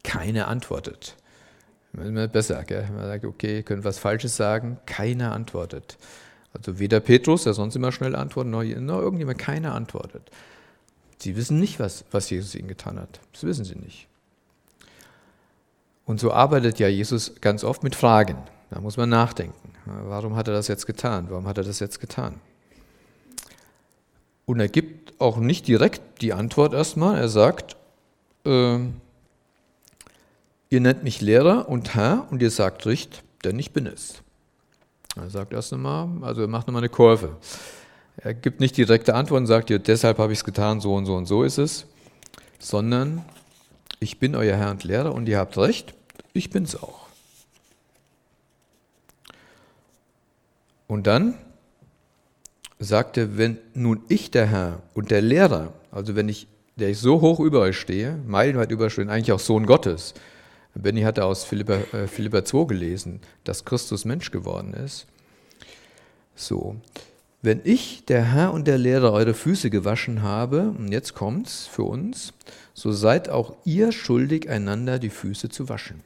Keiner 0.04 0.48
antwortet. 0.48 1.18
Immer 1.94 2.30
besser, 2.30 2.64
gell? 2.64 2.90
Man 2.96 3.06
sagt, 3.06 3.26
okay, 3.26 3.64
können 3.64 3.84
was 3.84 4.00
Falsches 4.00 4.38
sagen, 4.38 4.80
keiner 4.86 5.34
antwortet. 5.34 5.98
Also 6.54 6.80
weder 6.80 7.02
Petrus, 7.02 7.44
der 7.44 7.54
sonst 7.54 7.76
immer 7.76 7.92
schnell 7.92 8.16
antwortet, 8.16 8.52
noch, 8.52 8.64
noch 8.64 9.02
irgendjemand, 9.02 9.40
keiner 9.40 9.76
antwortet. 9.76 10.32
Sie 11.18 11.36
wissen 11.36 11.60
nicht, 11.60 11.80
was, 11.80 12.06
was 12.12 12.30
Jesus 12.30 12.56
ihnen 12.56 12.70
getan 12.70 12.98
hat. 12.98 13.20
Das 13.34 13.44
wissen 13.44 13.66
sie 13.66 13.76
nicht. 13.76 14.08
Und 16.12 16.20
so 16.20 16.34
arbeitet 16.34 16.78
ja 16.78 16.90
Jesus 16.90 17.36
ganz 17.40 17.64
oft 17.64 17.84
mit 17.84 17.96
Fragen. 17.96 18.36
Da 18.70 18.82
muss 18.82 18.98
man 18.98 19.08
nachdenken. 19.08 19.72
Warum 19.86 20.36
hat 20.36 20.50
er 20.50 20.54
das 20.54 20.68
jetzt 20.68 20.86
getan? 20.86 21.28
Warum 21.30 21.48
hat 21.48 21.58
er 21.58 21.64
das 21.64 21.80
jetzt 21.80 22.02
getan? 22.02 22.42
Und 24.46 24.60
er 24.60 24.68
gibt 24.68 25.22
auch 25.22 25.38
nicht 25.38 25.70
direkt 25.70 26.22
die 26.22 26.34
Antwort 26.34 26.74
erstmal. 26.74 27.18
Er 27.18 27.30
sagt, 27.30 27.78
äh, 28.46 28.80
ihr 30.70 30.82
nennt 30.82 31.06
mich 31.06 31.22
Lehrer 31.22 31.70
und 31.70 31.96
Herr 31.96 32.28
und 32.30 32.42
ihr 32.42 32.52
sagt 32.52 32.86
Richt, 32.86 33.24
denn 33.46 33.58
ich 33.58 33.72
bin 33.72 33.88
es. 33.88 34.16
Er 35.16 35.30
sagt 35.30 35.54
erst 35.54 35.72
einmal, 35.72 36.10
also 36.24 36.42
er 36.42 36.48
macht 36.50 36.68
nochmal 36.68 36.82
eine 36.82 36.90
Kurve. 36.90 37.38
Er 38.18 38.34
gibt 38.34 38.60
nicht 38.60 38.76
direkte 38.76 39.16
Antworten, 39.16 39.48
sagt 39.48 39.70
ihr, 39.70 39.80
deshalb 39.80 40.18
habe 40.18 40.34
ich 40.34 40.40
es 40.40 40.44
getan, 40.44 40.82
so 40.82 40.94
und 40.94 41.06
so 41.06 41.16
und 41.16 41.26
so 41.26 41.44
ist 41.44 41.58
es, 41.58 41.86
sondern 42.60 43.24
ich 44.02 44.20
bin 44.20 44.36
euer 44.36 44.58
Herr 44.58 44.72
und 44.72 44.84
Lehrer 44.84 45.14
und 45.14 45.30
ihr 45.30 45.38
habt 45.38 45.58
recht, 45.58 45.94
ich 46.34 46.50
bin 46.50 46.64
es 46.64 46.82
auch. 46.82 47.08
Und 50.88 51.08
dann 51.08 51.36
sagt 52.80 53.18
er, 53.18 53.38
wenn 53.38 53.58
nun 53.74 54.02
ich 54.10 54.32
der 54.32 54.48
Herr 54.48 54.82
und 54.94 55.12
der 55.12 55.22
Lehrer, 55.22 55.74
also 55.92 56.16
wenn 56.16 56.28
ich, 56.28 56.48
der 56.76 56.90
ich 56.90 56.98
so 56.98 57.22
hoch 57.22 57.40
über 57.40 57.62
euch 57.62 57.78
stehe, 57.78 58.18
meilenweit 58.28 58.72
über 58.72 58.86
euch 58.86 58.94
stehe, 58.94 59.10
eigentlich 59.10 59.32
auch 59.32 59.40
Sohn 59.40 59.66
Gottes, 59.66 60.14
Benny 60.74 61.02
hatte 61.02 61.26
aus 61.26 61.44
Philippa, 61.44 61.76
äh, 61.94 62.08
Philippa 62.08 62.44
2 62.44 62.66
gelesen, 62.66 63.20
dass 63.44 63.66
Christus 63.66 64.06
Mensch 64.06 64.32
geworden 64.32 64.74
ist. 64.74 65.06
So, 66.36 66.78
wenn 67.42 67.62
ich, 67.64 68.06
der 68.06 68.24
Herr 68.24 68.54
und 68.54 68.68
der 68.68 68.78
Lehrer, 68.78 69.14
eure 69.14 69.34
Füße 69.34 69.70
gewaschen 69.70 70.22
habe, 70.22 70.74
und 70.78 70.92
jetzt 70.92 71.14
kommt's 71.14 71.68
für 71.68 71.84
uns, 71.84 72.34
so 72.74 72.92
seid 72.92 73.30
auch 73.30 73.56
ihr 73.66 73.92
schuldig, 73.92 74.50
einander 74.50 75.00
die 75.00 75.10
Füße 75.10 75.50
zu 75.50 75.68
waschen. 75.68 76.02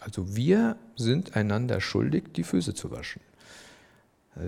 Also 0.00 0.34
wir 0.34 0.76
sind 0.96 1.36
einander 1.36 1.80
schuldig, 1.80 2.32
die 2.34 2.42
Füße 2.42 2.74
zu 2.74 2.90
waschen. 2.90 3.20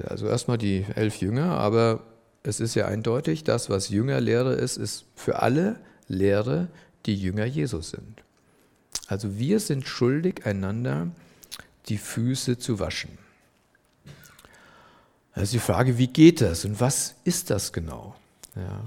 Also 0.09 0.27
erstmal 0.27 0.59
die 0.59 0.87
elf 0.95 1.17
Jünger, 1.21 1.59
aber 1.59 2.03
es 2.43 2.61
ist 2.61 2.75
ja 2.75 2.87
eindeutig, 2.87 3.45
das, 3.45 3.69
was 3.69 3.91
Jüngerlehre 3.91 4.55
ist, 4.55 4.77
ist 4.77 5.05
für 5.15 5.43
alle 5.43 5.79
Lehre, 6.09 6.69
die 7.07 7.15
Jünger 7.15 7.45
Jesus 7.45 7.91
sind. 7.91 8.23
Also 9.07 9.39
wir 9.39 9.61
sind 9.61 9.87
schuldig, 9.87 10.47
einander 10.47 11.09
die 11.89 11.99
Füße 11.99 12.59
zu 12.59 12.79
waschen. 12.79 13.19
Ist 15.35 15.53
die 15.53 15.59
Frage, 15.59 15.99
wie 15.99 16.09
geht 16.09 16.41
das 16.41 16.65
und 16.65 16.81
was 16.81 17.15
ist 17.25 17.51
das 17.51 17.73
genau? 17.73 18.15
Ja. 18.55 18.85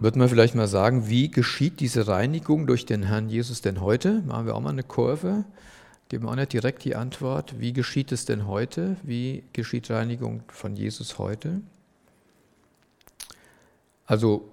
Wird 0.00 0.16
man 0.16 0.30
vielleicht 0.30 0.54
mal 0.54 0.66
sagen, 0.66 1.10
wie 1.10 1.30
geschieht 1.30 1.78
diese 1.78 2.08
Reinigung 2.08 2.66
durch 2.66 2.86
den 2.86 3.02
Herrn 3.02 3.28
Jesus 3.28 3.60
denn 3.60 3.82
heute? 3.82 4.22
Machen 4.22 4.46
wir 4.46 4.56
auch 4.56 4.62
mal 4.62 4.70
eine 4.70 4.82
Kurve, 4.82 5.44
geben 6.08 6.26
auch 6.26 6.34
nicht 6.34 6.54
direkt 6.54 6.84
die 6.84 6.96
Antwort. 6.96 7.60
Wie 7.60 7.74
geschieht 7.74 8.10
es 8.10 8.24
denn 8.24 8.46
heute? 8.46 8.96
Wie 9.02 9.44
geschieht 9.52 9.90
Reinigung 9.90 10.42
von 10.48 10.74
Jesus 10.74 11.18
heute? 11.18 11.60
Also 14.06 14.50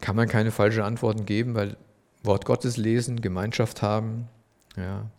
kann 0.00 0.14
man 0.14 0.28
keine 0.28 0.52
falschen 0.52 0.84
Antworten 0.84 1.26
geben, 1.26 1.56
weil 1.56 1.76
Wort 2.22 2.44
Gottes 2.44 2.76
lesen, 2.76 3.20
Gemeinschaft 3.20 3.82
haben, 3.82 4.28
ja. 4.76 5.10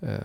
Äh, 0.00 0.20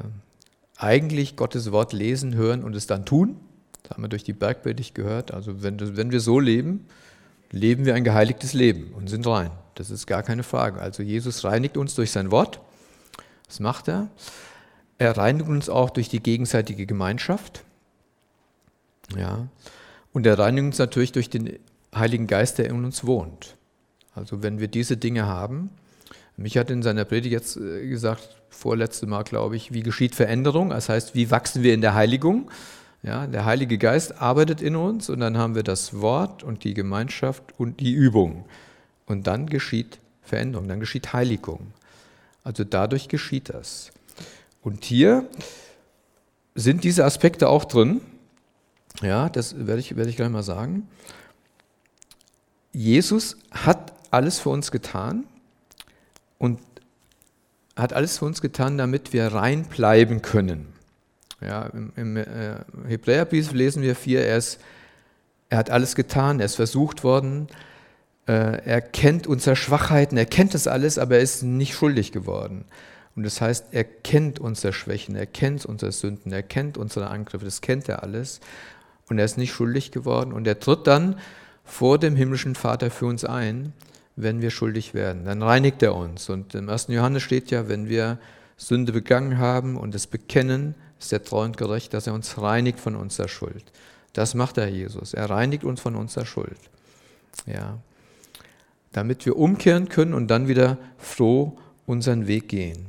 eigentlich 0.78 1.36
Gottes 1.36 1.74
Wort 1.74 1.92
lesen, 1.92 2.34
hören 2.34 2.64
und 2.64 2.78
es 2.78 2.88
dann 2.88 3.06
tun. 3.06 3.42
Das 3.84 3.92
haben 3.92 4.04
wir 4.04 4.08
durch 4.08 4.24
die 4.24 4.34
Bergpredigt 4.34 4.96
gehört. 4.96 5.34
Also 5.34 5.62
wenn, 5.64 5.98
wenn 5.98 6.12
wir 6.12 6.22
so 6.22 6.40
leben, 6.40 6.86
leben 7.56 7.86
wir 7.86 7.96
ein 7.96 8.04
geheiligtes 8.04 8.54
Leben 8.54 8.94
und 8.94 9.10
sind 9.10 9.26
rein. 9.26 9.50
Das 9.76 9.90
ist 9.90 10.08
gar 10.08 10.24
keine 10.24 10.44
Frage. 10.44 10.82
Also 10.82 11.02
Jesus 11.02 11.44
reinigt 11.46 11.78
uns 11.78 11.96
durch 11.96 12.12
sein 12.12 12.30
Wort. 12.30 12.60
Das 13.48 13.60
macht 13.60 13.88
er. 13.88 14.10
Er 14.98 15.18
reinigt 15.18 15.48
uns 15.48 15.70
auch 15.70 15.90
durch 15.90 16.10
die 16.10 16.22
gegenseitige 16.22 16.86
Gemeinschaft. 16.86 17.64
Ja. 19.18 19.48
Und 20.12 20.26
er 20.26 20.38
reinigt 20.38 20.66
uns 20.66 20.78
natürlich 20.80 21.14
durch 21.14 21.30
den 21.30 21.58
Heiligen 21.94 22.28
Geist, 22.28 22.58
der 22.58 22.70
in 22.70 22.84
uns 22.84 23.06
wohnt. 23.06 23.56
Also 24.14 24.44
wenn 24.44 24.60
wir 24.60 24.68
diese 24.68 24.98
Dinge 24.98 25.26
haben, 25.26 25.70
mich 26.36 26.58
hat 26.58 26.70
in 26.70 26.84
seiner 26.84 27.06
Predigt 27.06 27.32
jetzt 27.32 27.56
äh, 27.56 27.88
gesagt, 27.88 28.36
vorletzte 28.50 29.08
Mal 29.08 29.24
glaube 29.24 29.56
ich, 29.56 29.74
wie 29.74 29.84
geschieht 29.84 30.14
Veränderung? 30.14 30.72
Das 30.72 30.90
heißt, 30.90 31.16
wie 31.16 31.32
wachsen 31.32 31.64
wir 31.64 31.74
in 31.74 31.82
der 31.82 31.94
Heiligung? 31.94 32.52
Ja, 33.06 33.28
der 33.28 33.46
Heilige 33.46 33.78
Geist 33.78 34.20
arbeitet 34.20 34.64
in 34.64 34.76
uns 34.76 35.12
und 35.12 35.20
dann 35.20 35.38
haben 35.38 35.54
wir 35.54 35.62
das 35.62 36.02
Wort 36.02 36.42
und 36.42 36.64
die 36.64 36.74
Gemeinschaft 36.74 37.44
und 37.60 37.80
die 37.80 37.94
Übung. 37.94 38.46
Und 39.06 39.28
dann 39.28 39.46
geschieht 39.46 40.00
Veränderung, 40.24 40.68
dann 40.68 40.80
geschieht 40.80 41.14
Heiligung. 41.14 41.72
Also 42.44 42.64
dadurch 42.64 43.08
geschieht 43.08 43.50
das. 43.50 43.92
Und 44.64 44.86
hier 44.86 45.30
sind 46.56 46.84
diese 46.84 47.06
Aspekte 47.06 47.48
auch 47.48 47.66
drin. 47.66 48.02
Ja, 49.04 49.30
das 49.30 49.68
werde 49.68 49.82
ich, 49.82 49.96
werde 49.96 50.10
ich 50.10 50.16
gleich 50.16 50.30
mal 50.30 50.42
sagen. 50.42 50.88
Jesus 52.72 53.38
hat 53.52 53.94
alles 54.10 54.40
für 54.40 54.50
uns 54.50 54.72
getan 54.72 55.26
und 56.40 56.60
hat 57.76 57.94
alles 57.94 58.18
für 58.18 58.26
uns 58.26 58.42
getan, 58.42 58.80
damit 58.80 59.14
wir 59.14 59.28
rein 59.28 59.66
bleiben 59.66 60.24
können. 60.24 60.75
Ja, 61.42 61.64
Im 61.68 61.92
im 61.96 62.18
äh, 62.18 62.56
Hebräerbrief 62.88 63.52
lesen 63.52 63.84
wir 63.84 63.96
vier, 63.96 64.26
er, 64.26 64.38
ist, 64.38 64.60
er 65.50 65.58
hat 65.58 65.70
alles 65.70 65.96
getan, 65.96 66.40
er 66.40 66.46
ist 66.46 66.56
versucht 66.56 67.04
worden, 67.04 67.48
äh, 68.28 68.64
er 68.66 68.82
kennt 68.82 69.28
unsere 69.28 69.56
Schwachheiten, 69.56 70.18
er 70.18 70.26
kennt 70.26 70.54
das 70.54 70.68
alles, 70.68 70.98
aber 70.98 71.16
er 71.16 71.22
ist 71.22 71.44
nicht 71.44 71.76
schuldig 71.76 72.12
geworden. 72.12 72.66
Und 73.16 73.24
das 73.24 73.42
heißt, 73.42 73.68
er 73.72 73.84
kennt 73.84 74.40
unsere 74.40 74.74
Schwächen, 74.74 75.16
er 75.16 75.26
kennt 75.26 75.66
unsere 75.66 75.92
Sünden, 75.92 76.32
er 76.32 76.44
kennt 76.44 76.78
unsere 76.78 77.08
Angriffe, 77.08 77.46
das 77.46 77.62
kennt 77.62 77.88
er 77.90 78.04
alles. 78.04 78.40
Und 79.08 79.20
er 79.20 79.26
ist 79.26 79.38
nicht 79.38 79.54
schuldig 79.54 79.92
geworden 79.92 80.34
und 80.34 80.48
er 80.48 80.60
tritt 80.60 80.88
dann 80.88 81.20
vor 81.64 82.00
dem 82.00 82.16
himmlischen 82.16 82.56
Vater 82.56 82.90
für 82.92 83.06
uns 83.06 83.24
ein 83.24 83.74
wenn 84.16 84.42
wir 84.42 84.50
schuldig 84.50 84.94
werden. 84.94 85.26
Dann 85.26 85.42
reinigt 85.42 85.84
er 85.84 85.96
uns. 85.96 86.30
Und 86.30 86.56
im 86.56 86.70
1. 86.70 86.88
Johannes 86.90 87.24
steht 87.24 87.52
ja, 87.52 87.68
wenn 87.68 87.90
wir 87.90 88.18
Sünde 88.58 88.92
begangen 88.92 89.38
haben 89.38 89.76
und 89.76 89.94
es 89.94 90.08
bekennen, 90.08 90.76
ist 91.06 91.14
er 91.14 91.24
treu 91.24 91.44
und 91.44 91.58
gerecht, 91.58 91.94
dass 91.94 92.08
er 92.08 92.14
uns 92.14 92.40
reinigt 92.42 92.80
von 92.80 92.96
unserer 92.96 93.28
Schuld. 93.28 93.64
Das 94.14 94.34
macht 94.34 94.58
der 94.58 94.70
Jesus. 94.70 95.14
Er 95.14 95.30
reinigt 95.30 95.64
uns 95.64 95.82
von 95.82 95.96
unserer 95.96 96.26
Schuld. 96.26 96.60
Ja. 97.46 97.78
Damit 98.92 99.26
wir 99.26 99.36
umkehren 99.36 99.90
können 99.90 100.14
und 100.14 100.28
dann 100.28 100.48
wieder 100.48 100.78
froh 100.98 101.58
unseren 101.86 102.28
Weg 102.28 102.48
gehen. 102.48 102.88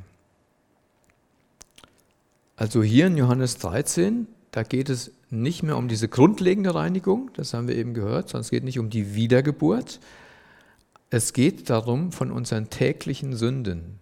Also 2.56 2.82
hier 2.82 3.08
in 3.08 3.16
Johannes 3.16 3.58
13, 3.58 4.26
da 4.50 4.62
geht 4.62 4.88
es 4.88 5.10
nicht 5.28 5.62
mehr 5.62 5.76
um 5.76 5.88
diese 5.88 6.08
grundlegende 6.08 6.74
Reinigung, 6.74 7.30
das 7.34 7.52
haben 7.52 7.68
wir 7.68 7.76
eben 7.76 7.92
gehört, 7.92 8.28
sondern 8.28 8.42
es 8.42 8.50
geht 8.50 8.64
nicht 8.64 8.78
um 8.78 8.88
die 8.88 9.14
Wiedergeburt, 9.14 10.00
es 11.10 11.32
geht 11.32 11.68
darum, 11.68 12.12
von 12.12 12.30
unseren 12.30 12.70
täglichen 12.70 13.36
Sünden 13.36 13.98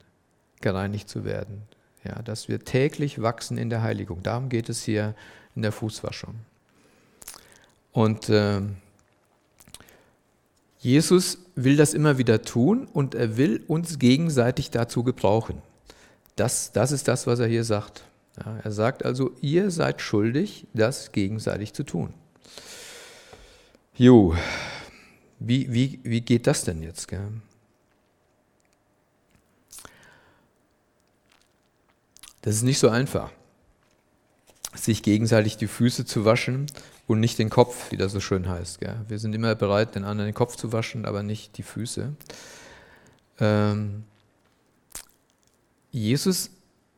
gereinigt 0.61 1.09
zu 1.09 1.25
werden. 1.25 1.62
Ja, 2.04 2.20
dass 2.23 2.49
wir 2.49 2.62
täglich 2.64 3.23
wachsen 3.23 3.56
in 3.56 3.70
der 3.70 3.82
Heiligung. 3.82 4.23
Darum 4.23 4.49
geht 4.49 4.68
es 4.68 4.84
hier 4.84 5.14
in 5.56 5.62
der 5.62 5.73
Fußwaschung. 5.73 6.34
Und 7.92 8.28
äh, 8.28 8.61
Jesus 10.78 11.38
will 11.54 11.76
das 11.76 11.94
immer 11.94 12.18
wieder 12.18 12.42
tun 12.42 12.87
und 12.92 13.14
er 13.14 13.38
will 13.38 13.62
uns 13.68 13.99
gegenseitig 13.99 14.70
dazu 14.70 15.02
gebrauchen. 15.02 15.62
Das, 16.37 16.73
das 16.73 16.92
ist 16.92 17.08
das, 17.08 17.26
was 17.26 17.38
er 17.38 17.46
hier 17.46 17.64
sagt. 17.64 18.04
Ja, 18.44 18.58
er 18.62 18.73
sagt 18.73 19.04
also, 19.04 19.32
ihr 19.40 19.70
seid 19.70 20.02
schuldig, 20.02 20.66
das 20.75 21.12
gegenseitig 21.12 21.73
zu 21.73 21.84
tun. 21.84 22.12
Jo, 23.96 24.34
wie, 25.38 25.73
wie, 25.73 26.00
wie 26.02 26.20
geht 26.20 26.46
das 26.49 26.64
denn 26.64 26.82
jetzt? 26.82 27.06
Gell? 27.06 27.28
Das 32.45 32.57
ist 32.57 32.63
nicht 32.63 32.79
so 32.79 32.91
einfach, 32.91 33.31
sich 34.75 35.03
gegenseitig 35.03 35.57
die 35.57 35.67
Füße 35.67 36.05
zu 36.05 36.27
waschen 36.27 36.67
und 37.07 37.19
nicht 37.19 37.39
den 37.39 37.49
Kopf, 37.49 37.91
wie 37.91 37.97
das 37.97 38.13
so 38.13 38.21
schön 38.21 38.51
heißt. 38.51 38.81
Gell? 38.81 39.01
Wir 39.09 39.19
sind 39.19 39.35
immer 39.35 39.54
bereit, 39.54 39.95
den 39.95 40.04
anderen 40.04 40.28
den 40.28 40.35
Kopf 40.35 40.57
zu 40.57 40.71
waschen, 40.71 41.07
aber 41.07 41.23
nicht 41.23 41.57
die 41.57 41.63
Füße. 41.63 42.13
Ähm, 43.41 44.04
Jesus 45.91 46.50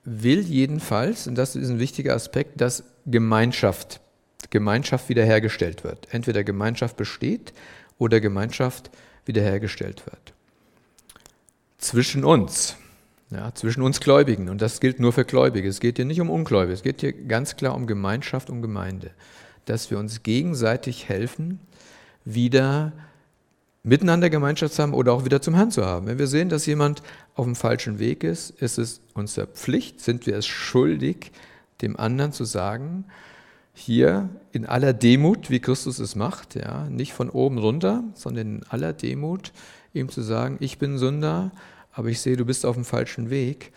will 0.03 0.41
jedenfalls, 0.41 1.29
und 1.29 1.37
das 1.37 1.55
ist 1.55 1.69
ein 1.69 1.79
wichtiger 1.79 2.17
Aspekt, 2.17 2.61
dass 2.61 2.83
Gemeinschaft, 3.07 4.01
Gemeinschaft 4.51 5.09
wiederhergestellt 5.09 5.85
wird. 5.85 6.09
Entweder 6.11 6.43
Gemeinschaft 6.43 6.97
besteht 6.97 7.53
oder 7.99 8.19
Gemeinschaft 8.19 8.91
wiederhergestellt 9.27 10.07
wird. 10.07 10.33
Zwischen 11.79 12.25
uns, 12.25 12.75
ja, 13.31 13.53
zwischen 13.55 13.83
uns 13.83 14.01
Gläubigen. 14.01 14.49
Und 14.49 14.62
das 14.62 14.81
gilt 14.81 15.01
nur 15.01 15.12
für 15.12 15.25
Gläubige. 15.25 15.69
Es 15.69 15.81
geht 15.81 15.97
hier 15.97 16.05
nicht 16.05 16.21
um 16.21 16.31
Ungläubige, 16.31 16.75
es 16.75 16.83
geht 16.83 17.01
hier 17.01 17.12
ganz 17.12 17.57
klar 17.57 17.75
um 17.75 17.87
Gemeinschaft 17.87 18.51
und 18.51 18.62
Gemeinde. 18.62 19.11
Dass 19.65 19.91
wir 19.91 19.99
uns 19.99 20.23
gegenseitig 20.23 21.09
helfen, 21.09 21.61
wieder 22.25 22.93
miteinander 23.83 24.31
Gemeinschaft 24.31 24.75
zu 24.75 24.83
haben 24.83 24.95
oder 24.95 25.12
auch 25.12 25.25
wieder 25.25 25.41
zum 25.41 25.55
Herrn 25.55 25.71
zu 25.71 25.85
haben. 25.85 26.07
Wenn 26.07 26.19
wir 26.19 26.27
sehen, 26.27 26.49
dass 26.49 26.67
jemand 26.67 27.03
auf 27.35 27.45
dem 27.45 27.55
falschen 27.55 27.99
Weg 28.01 28.25
ist, 28.25 28.51
ist 28.51 28.79
es 28.79 29.01
unsere 29.15 29.47
Pflicht, 29.47 30.01
sind 30.01 30.27
wir 30.27 30.37
es 30.37 30.47
schuldig, 30.47 31.31
dem 31.83 31.97
anderen 31.97 32.33
zu 32.33 32.45
sagen, 32.45 33.05
hier 33.75 34.29
in 34.53 34.67
aller 34.67 34.93
Demut, 34.93 35.51
wie 35.51 35.61
Christus 35.61 35.99
es 35.99 36.17
macht, 36.17 36.55
ja, 36.57 36.89
nicht 36.89 37.12
von 37.12 37.31
oben 37.31 37.59
runter, 37.59 38.03
sondern 38.15 38.57
in 38.57 38.62
aller 38.69 38.93
Demut, 38.93 39.53
ihm 39.93 40.09
zu 40.09 40.23
sagen, 40.23 40.57
ich 40.61 40.79
bin 40.79 40.99
Sünder, 40.99 41.53
aber 41.97 42.09
ich 42.09 42.21
sehe, 42.21 42.37
du 42.37 42.45
bist 42.45 42.67
auf 42.67 42.77
dem 42.77 42.85
falschen 42.85 43.31
Weg, 43.31 43.73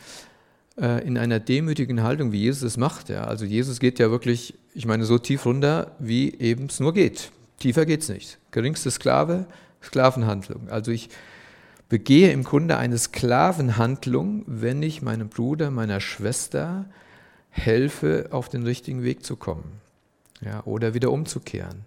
äh, 0.77 1.07
in 1.07 1.17
einer 1.17 1.39
demütigen 1.39 2.03
Haltung, 2.03 2.33
wie 2.33 2.41
Jesus 2.41 2.63
es 2.63 2.77
macht. 2.77 3.07
Ja. 3.07 3.23
Also 3.23 3.45
Jesus 3.45 3.79
geht 3.79 3.97
ja 3.97 4.11
wirklich, 4.11 4.55
ich 4.75 4.85
meine, 4.85 5.05
so 5.05 5.17
tief 5.17 5.45
runter, 5.45 5.95
wie 5.99 6.35
eben 6.35 6.65
es 6.65 6.81
nur 6.81 6.93
geht. 6.93 7.31
Tiefer 7.59 7.85
geht 7.85 8.01
es 8.01 8.09
nicht. 8.09 8.37
Geringste 8.51 8.91
Sklave, 8.91 9.45
Sklavenhandlung. 9.81 10.67
Also 10.69 10.91
ich 10.91 11.09
begehe 11.87 12.33
im 12.33 12.43
Grunde 12.43 12.77
eine 12.77 12.97
Sklavenhandlung, 12.97 14.43
wenn 14.47 14.83
ich 14.83 15.01
meinem 15.01 15.29
Bruder, 15.29 15.71
meiner 15.71 16.01
Schwester 16.01 16.85
helfe, 17.49 18.27
auf 18.31 18.49
den 18.49 18.63
richtigen 18.63 19.01
Weg 19.01 19.25
zu 19.25 19.37
kommen 19.37 19.79
ja, 20.41 20.61
oder 20.65 20.93
wieder 20.93 21.11
umzukehren. 21.11 21.85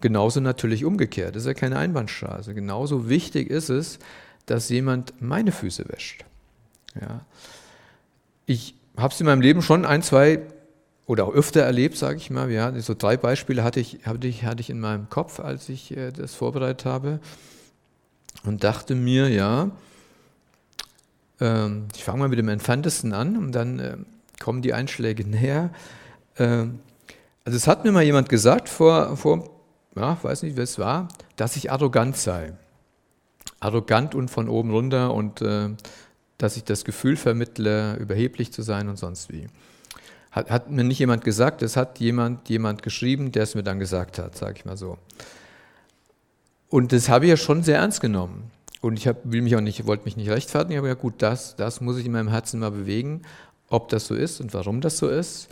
Genauso 0.00 0.40
natürlich 0.40 0.86
umgekehrt, 0.86 1.36
das 1.36 1.42
ist 1.42 1.48
ja 1.48 1.54
keine 1.54 1.76
Einbahnstraße. 1.76 2.54
Genauso 2.54 3.10
wichtig 3.10 3.50
ist 3.50 3.68
es, 3.68 3.98
dass 4.46 4.68
jemand 4.68 5.20
meine 5.20 5.52
Füße 5.52 5.88
wäscht. 5.88 6.24
Ja. 7.00 7.24
Ich 8.46 8.74
habe 8.96 9.12
es 9.12 9.20
in 9.20 9.26
meinem 9.26 9.40
Leben 9.40 9.62
schon 9.62 9.84
ein, 9.84 10.02
zwei 10.02 10.40
oder 11.06 11.26
auch 11.26 11.34
öfter 11.34 11.62
erlebt, 11.62 11.96
sage 11.96 12.16
ich 12.16 12.30
mal. 12.30 12.50
Ja, 12.50 12.78
so 12.80 12.94
drei 12.94 13.16
Beispiele 13.16 13.64
hatte 13.64 13.80
ich, 13.80 14.00
hatte, 14.06 14.26
ich, 14.26 14.44
hatte 14.44 14.60
ich 14.60 14.70
in 14.70 14.80
meinem 14.80 15.10
Kopf, 15.10 15.40
als 15.40 15.68
ich 15.68 15.96
äh, 15.96 16.12
das 16.12 16.34
vorbereitet 16.34 16.84
habe 16.84 17.20
und 18.44 18.64
dachte 18.64 18.94
mir, 18.94 19.28
ja, 19.28 19.70
äh, 21.40 21.68
ich 21.94 22.04
fange 22.04 22.20
mal 22.20 22.28
mit 22.28 22.38
dem 22.38 22.48
Entferntesten 22.48 23.12
an 23.12 23.36
und 23.36 23.52
dann 23.52 23.78
äh, 23.78 23.96
kommen 24.40 24.62
die 24.62 24.74
Einschläge 24.74 25.24
näher. 25.28 25.70
Ähm, 26.38 26.80
also 27.44 27.56
es 27.56 27.66
hat 27.66 27.84
mir 27.84 27.92
mal 27.92 28.02
jemand 28.02 28.28
gesagt 28.28 28.68
vor, 28.68 29.16
vor 29.16 29.50
ja, 29.96 30.18
weiß 30.22 30.42
nicht, 30.42 30.56
wer 30.56 30.64
es 30.64 30.78
war, 30.78 31.08
dass 31.36 31.56
ich 31.56 31.70
arrogant 31.70 32.16
sei. 32.16 32.54
Arrogant 33.64 34.14
und 34.14 34.28
von 34.28 34.48
oben 34.48 34.70
runter 34.70 35.14
und 35.14 35.40
äh, 35.40 35.70
dass 36.38 36.56
ich 36.56 36.64
das 36.64 36.84
Gefühl 36.84 37.16
vermittle, 37.16 37.96
überheblich 37.96 38.52
zu 38.52 38.62
sein 38.62 38.88
und 38.88 38.98
sonst 38.98 39.32
wie. 39.32 39.46
Hat, 40.30 40.50
hat 40.50 40.70
mir 40.70 40.84
nicht 40.84 40.98
jemand 40.98 41.24
gesagt, 41.24 41.62
es 41.62 41.76
hat 41.76 41.98
jemand, 42.00 42.48
jemand 42.48 42.82
geschrieben, 42.82 43.32
der 43.32 43.44
es 43.44 43.54
mir 43.54 43.62
dann 43.62 43.78
gesagt 43.78 44.18
hat, 44.18 44.36
sage 44.36 44.54
ich 44.58 44.64
mal 44.64 44.76
so. 44.76 44.98
Und 46.68 46.92
das 46.92 47.08
habe 47.08 47.24
ich 47.24 47.30
ja 47.30 47.36
schon 47.36 47.62
sehr 47.62 47.78
ernst 47.78 48.00
genommen. 48.00 48.50
Und 48.80 48.98
ich 48.98 49.06
hab, 49.06 49.18
will 49.24 49.40
mich 49.40 49.56
auch 49.56 49.60
nicht, 49.60 49.86
wollte 49.86 50.04
mich 50.04 50.16
nicht 50.16 50.28
rechtfertigen, 50.28 50.78
aber 50.78 50.88
ja 50.88 50.94
gut, 50.94 51.14
das, 51.18 51.56
das 51.56 51.80
muss 51.80 51.96
ich 51.96 52.04
in 52.04 52.12
meinem 52.12 52.28
Herzen 52.28 52.60
mal 52.60 52.70
bewegen, 52.70 53.22
ob 53.70 53.88
das 53.88 54.06
so 54.06 54.14
ist 54.14 54.40
und 54.40 54.52
warum 54.52 54.82
das 54.82 54.98
so 54.98 55.08
ist. 55.08 55.48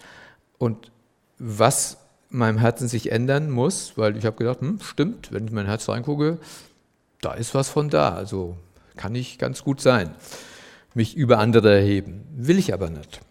Und 0.59 0.91
was 1.39 1.97
meinem 2.29 2.59
Herzen 2.59 2.89
sich 2.89 3.11
ändern 3.11 3.51
muss, 3.51 3.97
weil 3.97 4.17
ich 4.17 4.27
habe 4.27 4.37
gedacht, 4.37 4.61
hm, 4.61 4.81
stimmt, 4.83 5.33
wenn 5.33 5.47
ich 5.47 5.53
mein 5.53 5.67
Herz 5.67 5.89
reingucke, 5.89 6.39
da 7.23 7.33
ist 7.33 7.55
was 7.55 7.71
von 7.71 7.89
da. 7.89 8.15
Also 8.15 8.59
kann 8.97 9.15
ich 9.15 9.39
ganz 9.39 9.65
gut 9.65 9.81
sein, 9.81 10.15
mich 10.93 11.17
über 11.17 11.39
andere 11.39 11.75
erheben. 11.75 12.27
Will 12.37 12.59
ich 12.59 12.75
aber 12.75 12.91
nicht. 12.91 13.23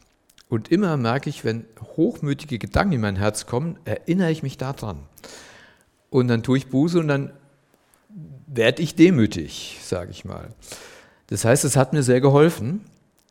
Und 0.49 0.71
immer 0.71 0.97
merke 0.97 1.30
ich, 1.30 1.45
wenn 1.45 1.65
hochmütige 1.95 2.58
Gedanken 2.58 2.93
in 2.93 3.01
mein 3.01 3.15
Herz 3.15 3.45
kommen, 3.45 3.77
erinnere 3.86 4.32
ich 4.32 4.43
mich 4.43 4.58
daran. 4.58 4.99
Und 6.10 6.27
dann 6.27 6.43
tue 6.43 6.58
ich 6.58 6.67
Buße 6.67 6.99
und 6.99 7.08
dann 7.08 7.32
werde 8.47 8.82
ich 8.82 8.95
demütig, 8.95 9.80
sage 9.82 10.12
ich 10.12 10.25
mal. 10.25 10.54
Das 11.27 11.45
heißt, 11.45 11.63
es 11.63 11.77
hat 11.77 11.93
mir 11.93 12.04
sehr 12.04 12.19
geholfen, 12.19 12.82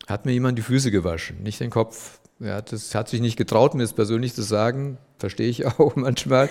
hat 0.08 0.24
mir 0.24 0.32
jemand 0.32 0.56
die 0.56 0.62
Füße 0.62 0.90
gewaschen, 0.90 1.42
nicht 1.42 1.60
den 1.60 1.68
Kopf. 1.68 2.20
Ja, 2.38 2.62
das 2.62 2.94
hat 2.94 3.10
sich 3.10 3.20
nicht 3.20 3.36
getraut, 3.36 3.74
mir 3.74 3.82
das 3.82 3.92
persönlich 3.92 4.34
zu 4.34 4.40
sagen, 4.40 4.96
verstehe 5.18 5.50
ich 5.50 5.66
auch 5.78 5.96
manchmal, 5.96 6.48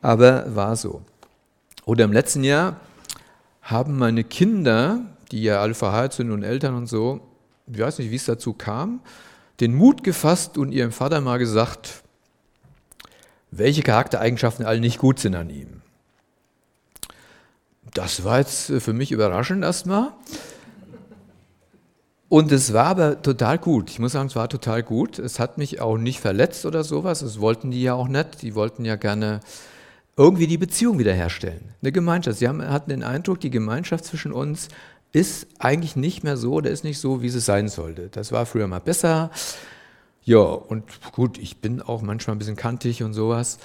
aber 0.00 0.54
war 0.54 0.76
so. 0.76 1.02
Oder 1.84 2.04
im 2.04 2.12
letzten 2.12 2.44
Jahr 2.44 2.80
haben 3.64 3.98
meine 3.98 4.24
Kinder, 4.24 5.00
die 5.32 5.42
ja 5.42 5.60
alle 5.60 5.74
verheiratet 5.74 6.12
sind 6.12 6.30
und 6.30 6.42
Eltern 6.42 6.74
und 6.74 6.86
so, 6.86 7.20
ich 7.66 7.80
weiß 7.80 7.98
nicht, 7.98 8.10
wie 8.10 8.16
es 8.16 8.26
dazu 8.26 8.52
kam, 8.52 9.00
den 9.60 9.74
Mut 9.74 10.04
gefasst 10.04 10.58
und 10.58 10.70
ihrem 10.70 10.92
Vater 10.92 11.20
mal 11.20 11.38
gesagt, 11.38 12.02
welche 13.50 13.82
Charaktereigenschaften 13.82 14.66
alle 14.66 14.80
nicht 14.80 14.98
gut 14.98 15.18
sind 15.18 15.34
an 15.34 15.48
ihm. 15.48 15.80
Das 17.94 18.24
war 18.24 18.38
jetzt 18.38 18.72
für 18.78 18.92
mich 18.92 19.12
überraschend 19.12 19.64
erstmal. 19.64 20.12
Und 22.28 22.50
es 22.50 22.72
war 22.72 22.86
aber 22.86 23.22
total 23.22 23.58
gut. 23.58 23.90
Ich 23.90 24.00
muss 24.00 24.12
sagen, 24.12 24.26
es 24.26 24.34
war 24.34 24.48
total 24.48 24.82
gut. 24.82 25.20
Es 25.20 25.38
hat 25.38 25.56
mich 25.56 25.80
auch 25.80 25.96
nicht 25.96 26.18
verletzt 26.18 26.66
oder 26.66 26.82
sowas. 26.82 27.20
Das 27.20 27.38
wollten 27.38 27.70
die 27.70 27.82
ja 27.82 27.94
auch 27.94 28.08
nicht. 28.08 28.42
Die 28.42 28.56
wollten 28.56 28.84
ja 28.84 28.96
gerne 28.96 29.40
irgendwie 30.16 30.46
die 30.46 30.58
Beziehung 30.58 30.98
wiederherstellen. 30.98 31.74
Eine 31.82 31.92
Gemeinschaft. 31.92 32.38
Sie 32.38 32.48
haben, 32.48 32.66
hatten 32.66 32.90
den 32.90 33.02
Eindruck, 33.02 33.40
die 33.40 33.50
Gemeinschaft 33.50 34.04
zwischen 34.04 34.32
uns 34.32 34.68
ist 35.12 35.46
eigentlich 35.58 35.94
nicht 35.94 36.24
mehr 36.24 36.36
so 36.36 36.54
oder 36.54 36.70
ist 36.70 36.84
nicht 36.84 36.98
so, 36.98 37.22
wie 37.22 37.28
sie 37.28 37.40
sein 37.40 37.68
sollte. 37.68 38.08
Das 38.08 38.32
war 38.32 38.46
früher 38.46 38.66
mal 38.66 38.80
besser. 38.80 39.30
Ja, 40.24 40.38
und 40.38 40.84
gut, 41.12 41.38
ich 41.38 41.58
bin 41.58 41.80
auch 41.82 42.02
manchmal 42.02 42.34
ein 42.34 42.38
bisschen 42.38 42.56
kantig 42.56 43.02
und 43.02 43.14
sowas 43.14 43.58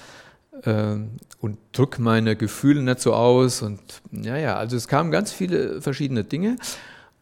äh, 0.62 0.96
und 1.40 1.58
drücke 1.72 2.02
meine 2.02 2.36
Gefühle 2.36 2.82
nicht 2.82 3.00
so 3.00 3.14
aus. 3.14 3.62
Und 3.62 3.80
ja, 4.12 4.36
ja, 4.36 4.56
also 4.56 4.76
es 4.76 4.86
kamen 4.86 5.10
ganz 5.10 5.32
viele 5.32 5.80
verschiedene 5.80 6.24
Dinge. 6.24 6.56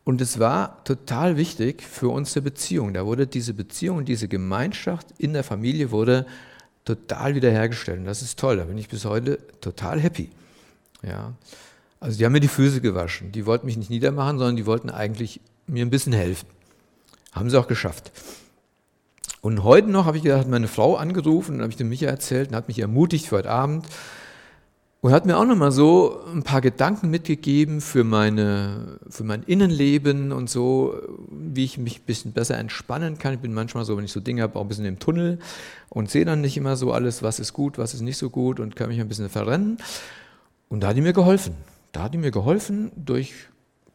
Und 0.05 0.21
es 0.23 0.39
war 0.39 0.83
total 0.85 1.37
wichtig 1.37 1.83
für 1.83 2.09
unsere 2.09 2.43
Beziehung. 2.43 2.95
Da 2.95 3.05
wurde 3.05 3.27
diese 3.27 3.53
Beziehung, 3.53 4.05
diese 4.05 4.27
Gemeinschaft 4.27 5.09
in 5.19 5.35
der 5.35 5.45
Familie 5.45 5.91
wurde 5.91 6.27
total 6.89 7.35
wiederhergestellt. 7.35 7.99
Und 7.99 8.07
das 8.07 8.23
ist 8.23 8.39
toll. 8.39 8.57
Da 8.57 8.65
bin 8.65 8.79
ich 8.79 8.89
bis 8.89 9.05
heute 9.05 9.39
total 9.61 10.01
happy. 10.01 10.31
Ja. 11.03 11.35
Also 12.01 12.17
die 12.17 12.25
haben 12.25 12.33
mir 12.33 12.41
die 12.41 12.49
Füße 12.49 12.81
gewaschen. 12.81 13.31
Die 13.33 13.45
wollten 13.45 13.67
mich 13.67 13.77
nicht 13.77 13.91
niedermachen, 13.91 14.39
sondern 14.39 14.57
die 14.57 14.65
wollten 14.65 14.89
eigentlich 14.89 15.41
mir 15.67 15.85
ein 15.85 15.91
bisschen 15.91 16.15
helfen. 16.15 16.49
Haben 17.33 17.51
sie 17.51 17.59
auch 17.59 17.69
geschafft. 17.69 18.11
Und 19.43 19.65
heute 19.65 19.91
noch 19.91 20.07
habe 20.07 20.17
ich 20.17 20.23
gedacht, 20.23 20.49
meine 20.49 20.67
Frau 20.67 20.97
angerufen 20.97 21.57
und 21.57 21.61
habe 21.63 21.71
ich 21.71 21.77
dem 21.77 21.91
Micha 21.91 22.07
erzählt 22.07 22.49
und 22.49 22.57
hat 22.57 22.69
mich 22.69 22.79
ermutigt 22.79 23.27
für 23.27 23.37
heute 23.37 23.51
Abend. 23.51 23.87
Und 25.01 25.13
hat 25.13 25.27
mir 25.27 25.37
auch 25.37 25.45
nochmal 25.45 25.71
so 25.71 26.25
ein 26.35 26.43
paar 26.43 26.61
Gedanken 26.61 27.09
mitgegeben 27.09 27.81
für, 27.81 28.03
meine, 28.03 28.99
für 29.09 29.23
mein 29.23 29.45
Innenleben 29.45 30.33
und 30.33 30.51
so, 30.51 31.01
wie 31.31 31.65
ich 31.65 31.79
mich 31.79 32.01
ein 32.01 32.05
bisschen 32.05 32.33
besser 32.33 32.59
entspannen 32.59 33.17
kann. 33.17 33.35
Ich 33.35 33.41
bin 33.41 33.55
manchmal 33.55 33.85
so, 33.85 33.97
wenn 33.97 34.05
ich 34.05 34.11
so 34.11 34.19
Dinge 34.19 34.43
habe, 34.43 34.59
auch 34.59 34.63
ein 34.63 34.69
bisschen 34.69 34.87
im 34.87 34.99
Tunnel 34.99 35.39
und 35.89 36.11
sehe 36.11 36.25
dann 36.25 36.41
nicht 36.41 36.57
immer 36.57 36.75
so 36.75 36.93
alles, 36.93 37.23
was 37.23 37.39
ist 37.39 37.53
gut, 37.53 37.79
was 37.79 37.95
ist 37.95 38.01
nicht 38.01 38.19
so 38.19 38.29
gut 38.29 38.59
und 38.59 38.75
kann 38.75 38.89
mich 38.89 39.01
ein 39.01 39.07
bisschen 39.07 39.29
verrennen. 39.29 39.79
Und 40.69 40.83
da 40.83 40.89
hat 40.89 40.97
die 40.97 41.01
mir 41.01 41.13
geholfen. 41.13 41.55
Da 41.93 42.03
hat 42.03 42.15
die 42.15 42.19
mir 42.19 42.33
geholfen 42.33 42.91
durch 42.97 43.35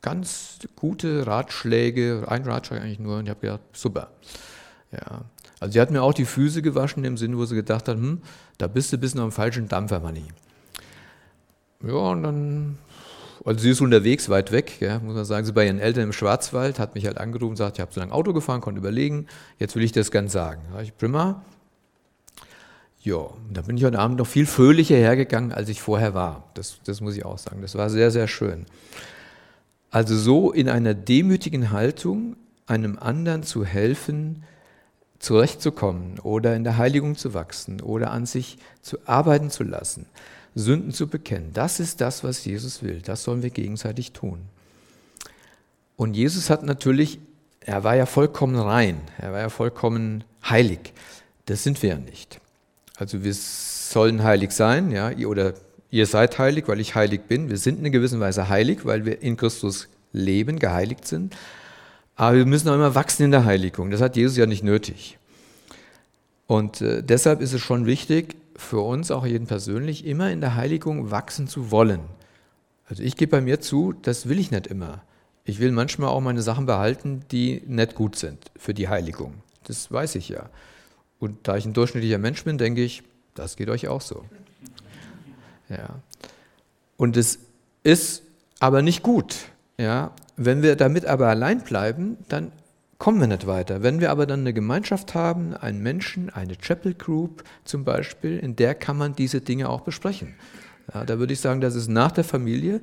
ganz 0.01 0.59
gute 0.77 1.27
Ratschläge, 1.27 2.23
ein 2.27 2.43
Ratschlag 2.43 2.81
eigentlich 2.81 2.99
nur, 2.99 3.17
und 3.17 3.25
ich 3.25 3.29
habe 3.29 3.41
gedacht, 3.41 3.61
super. 3.73 4.11
Ja. 4.91 5.25
Also 5.59 5.73
sie 5.73 5.81
hat 5.81 5.91
mir 5.91 6.01
auch 6.01 6.13
die 6.13 6.25
Füße 6.25 6.61
gewaschen 6.61 7.03
im 7.03 7.17
Sinne, 7.17 7.37
wo 7.37 7.45
sie 7.45 7.55
gedacht 7.55 7.89
hat, 7.89 7.97
hm, 7.97 8.21
da 8.57 8.67
bist 8.67 8.91
du 8.93 8.97
ein 8.97 9.01
bisschen 9.01 9.19
am 9.19 9.33
falschen 9.33 9.67
Dampfer, 9.67 9.99
Manni. 9.99 10.23
Ja, 11.85 11.93
und 11.93 12.23
dann, 12.23 12.77
also 13.43 13.59
sie 13.59 13.71
ist 13.71 13.81
unterwegs, 13.81 14.29
weit 14.29 14.51
weg, 14.51 14.77
ja, 14.79 14.99
muss 14.99 15.15
man 15.15 15.25
sagen. 15.25 15.45
Sie 15.45 15.51
ist 15.51 15.55
bei 15.55 15.65
ihren 15.65 15.79
Eltern 15.79 16.03
im 16.03 16.13
Schwarzwald, 16.13 16.79
hat 16.79 16.95
mich 16.95 17.05
halt 17.05 17.17
angerufen 17.17 17.51
gesagt, 17.51 17.77
ich 17.77 17.81
habe 17.81 17.93
so 17.93 17.99
lange 17.99 18.13
Auto 18.13 18.33
gefahren, 18.33 18.61
konnte 18.61 18.79
überlegen, 18.79 19.27
jetzt 19.59 19.75
will 19.75 19.83
ich 19.83 19.91
das 19.91 20.11
ganz 20.11 20.31
sagen. 20.31 20.61
Da 20.73 20.81
ich, 20.81 20.95
prima. 20.97 21.43
Ja, 23.01 23.27
da 23.51 23.61
bin 23.61 23.75
ich 23.75 23.83
heute 23.83 23.99
Abend 23.99 24.17
noch 24.17 24.27
viel 24.27 24.45
fröhlicher 24.45 24.95
hergegangen, 24.95 25.51
als 25.51 25.67
ich 25.67 25.81
vorher 25.81 26.13
war. 26.13 26.49
Das, 26.53 26.77
das 26.85 27.01
muss 27.01 27.17
ich 27.17 27.25
auch 27.25 27.37
sagen. 27.37 27.61
Das 27.61 27.75
war 27.75 27.89
sehr, 27.89 28.11
sehr 28.11 28.29
schön. 28.29 28.65
Also 29.91 30.17
so 30.17 30.53
in 30.53 30.69
einer 30.69 30.93
demütigen 30.93 31.71
Haltung 31.71 32.37
einem 32.65 32.97
anderen 32.97 33.43
zu 33.43 33.65
helfen, 33.65 34.43
zurechtzukommen 35.19 36.19
oder 36.19 36.55
in 36.55 36.63
der 36.63 36.77
Heiligung 36.77 37.17
zu 37.17 37.33
wachsen 37.33 37.81
oder 37.81 38.11
an 38.11 38.25
sich 38.25 38.57
zu 38.81 38.97
arbeiten 39.05 39.49
zu 39.49 39.63
lassen. 39.63 40.05
Sünden 40.55 40.91
zu 40.91 41.07
bekennen. 41.07 41.51
Das 41.53 41.79
ist 41.79 42.01
das, 42.01 42.23
was 42.23 42.45
Jesus 42.45 42.83
will. 42.83 43.01
Das 43.03 43.23
sollen 43.23 43.43
wir 43.43 43.49
gegenseitig 43.49 44.11
tun. 44.11 44.39
Und 45.95 46.15
Jesus 46.15 46.49
hat 46.49 46.63
natürlich, 46.63 47.19
er 47.61 47.83
war 47.83 47.95
ja 47.95 48.05
vollkommen 48.05 48.59
rein, 48.59 49.01
er 49.17 49.31
war 49.31 49.39
ja 49.39 49.49
vollkommen 49.49 50.23
heilig. 50.47 50.93
Das 51.45 51.63
sind 51.63 51.81
wir 51.81 51.91
ja 51.91 51.97
nicht. 51.97 52.39
Also 52.97 53.23
wir 53.23 53.33
sollen 53.33 54.23
heilig 54.23 54.51
sein, 54.51 54.91
ja, 54.91 55.11
oder 55.25 55.53
ihr 55.89 56.05
seid 56.05 56.39
heilig, 56.39 56.67
weil 56.67 56.79
ich 56.79 56.95
heilig 56.95 57.21
bin. 57.27 57.49
Wir 57.49 57.57
sind 57.57 57.85
in 57.85 57.91
gewisser 57.91 58.19
Weise 58.19 58.49
heilig, 58.49 58.85
weil 58.85 59.05
wir 59.05 59.21
in 59.21 59.37
Christus 59.37 59.87
leben, 60.11 60.59
geheiligt 60.59 61.07
sind. 61.07 61.35
Aber 62.15 62.37
wir 62.37 62.45
müssen 62.45 62.69
auch 62.69 62.75
immer 62.75 62.95
wachsen 62.95 63.23
in 63.23 63.31
der 63.31 63.45
Heiligung. 63.45 63.91
Das 63.91 64.01
hat 64.01 64.15
Jesus 64.15 64.37
ja 64.37 64.45
nicht 64.45 64.63
nötig. 64.63 65.17
Und 66.47 66.81
äh, 66.81 67.01
deshalb 67.01 67.41
ist 67.41 67.53
es 67.53 67.61
schon 67.61 67.85
wichtig, 67.85 68.35
für 68.55 68.79
uns, 68.79 69.11
auch 69.11 69.25
jeden 69.25 69.47
persönlich, 69.47 70.05
immer 70.05 70.31
in 70.31 70.41
der 70.41 70.55
Heiligung 70.55 71.11
wachsen 71.11 71.47
zu 71.47 71.71
wollen. 71.71 72.01
Also 72.85 73.03
ich 73.03 73.15
gebe 73.15 73.31
bei 73.31 73.41
mir 73.41 73.59
zu, 73.59 73.93
das 73.93 74.29
will 74.29 74.39
ich 74.39 74.51
nicht 74.51 74.67
immer. 74.67 75.03
Ich 75.45 75.59
will 75.59 75.71
manchmal 75.71 76.09
auch 76.09 76.21
meine 76.21 76.41
Sachen 76.41 76.65
behalten, 76.65 77.21
die 77.31 77.63
nicht 77.65 77.95
gut 77.95 78.15
sind 78.15 78.51
für 78.55 78.73
die 78.73 78.87
Heiligung. 78.87 79.35
Das 79.63 79.91
weiß 79.91 80.15
ich 80.15 80.29
ja. 80.29 80.49
Und 81.19 81.47
da 81.47 81.57
ich 81.57 81.65
ein 81.65 81.73
durchschnittlicher 81.73 82.17
Mensch 82.17 82.43
bin, 82.43 82.57
denke 82.57 82.83
ich, 82.83 83.03
das 83.33 83.55
geht 83.55 83.69
euch 83.69 83.87
auch 83.87 84.01
so. 84.01 84.25
Ja. 85.69 86.01
Und 86.97 87.17
es 87.17 87.39
ist 87.83 88.23
aber 88.59 88.81
nicht 88.81 89.03
gut. 89.03 89.35
Ja. 89.77 90.11
Wenn 90.35 90.61
wir 90.61 90.75
damit 90.75 91.05
aber 91.05 91.27
allein 91.27 91.61
bleiben, 91.63 92.17
dann 92.29 92.51
kommen 93.03 93.19
wir 93.19 93.27
nicht 93.27 93.47
weiter. 93.47 93.83
Wenn 93.83 93.99
wir 93.99 94.11
aber 94.11 94.25
dann 94.25 94.39
eine 94.39 94.53
Gemeinschaft 94.53 95.13
haben, 95.13 95.53
einen 95.53 95.83
Menschen, 95.83 96.29
eine 96.29 96.55
Chapel 96.55 96.93
Group 96.93 97.43
zum 97.65 97.83
Beispiel, 97.83 98.39
in 98.39 98.55
der 98.55 98.75
kann 98.75 98.97
man 98.97 99.13
diese 99.13 99.41
Dinge 99.41 99.67
auch 99.67 99.81
besprechen. 99.81 100.35
Ja, 100.93 101.03
da 101.03 101.19
würde 101.19 101.33
ich 101.33 101.41
sagen, 101.41 101.59
das 101.59 101.75
ist 101.75 101.89
nach 101.89 102.13
der 102.13 102.23
Familie 102.23 102.79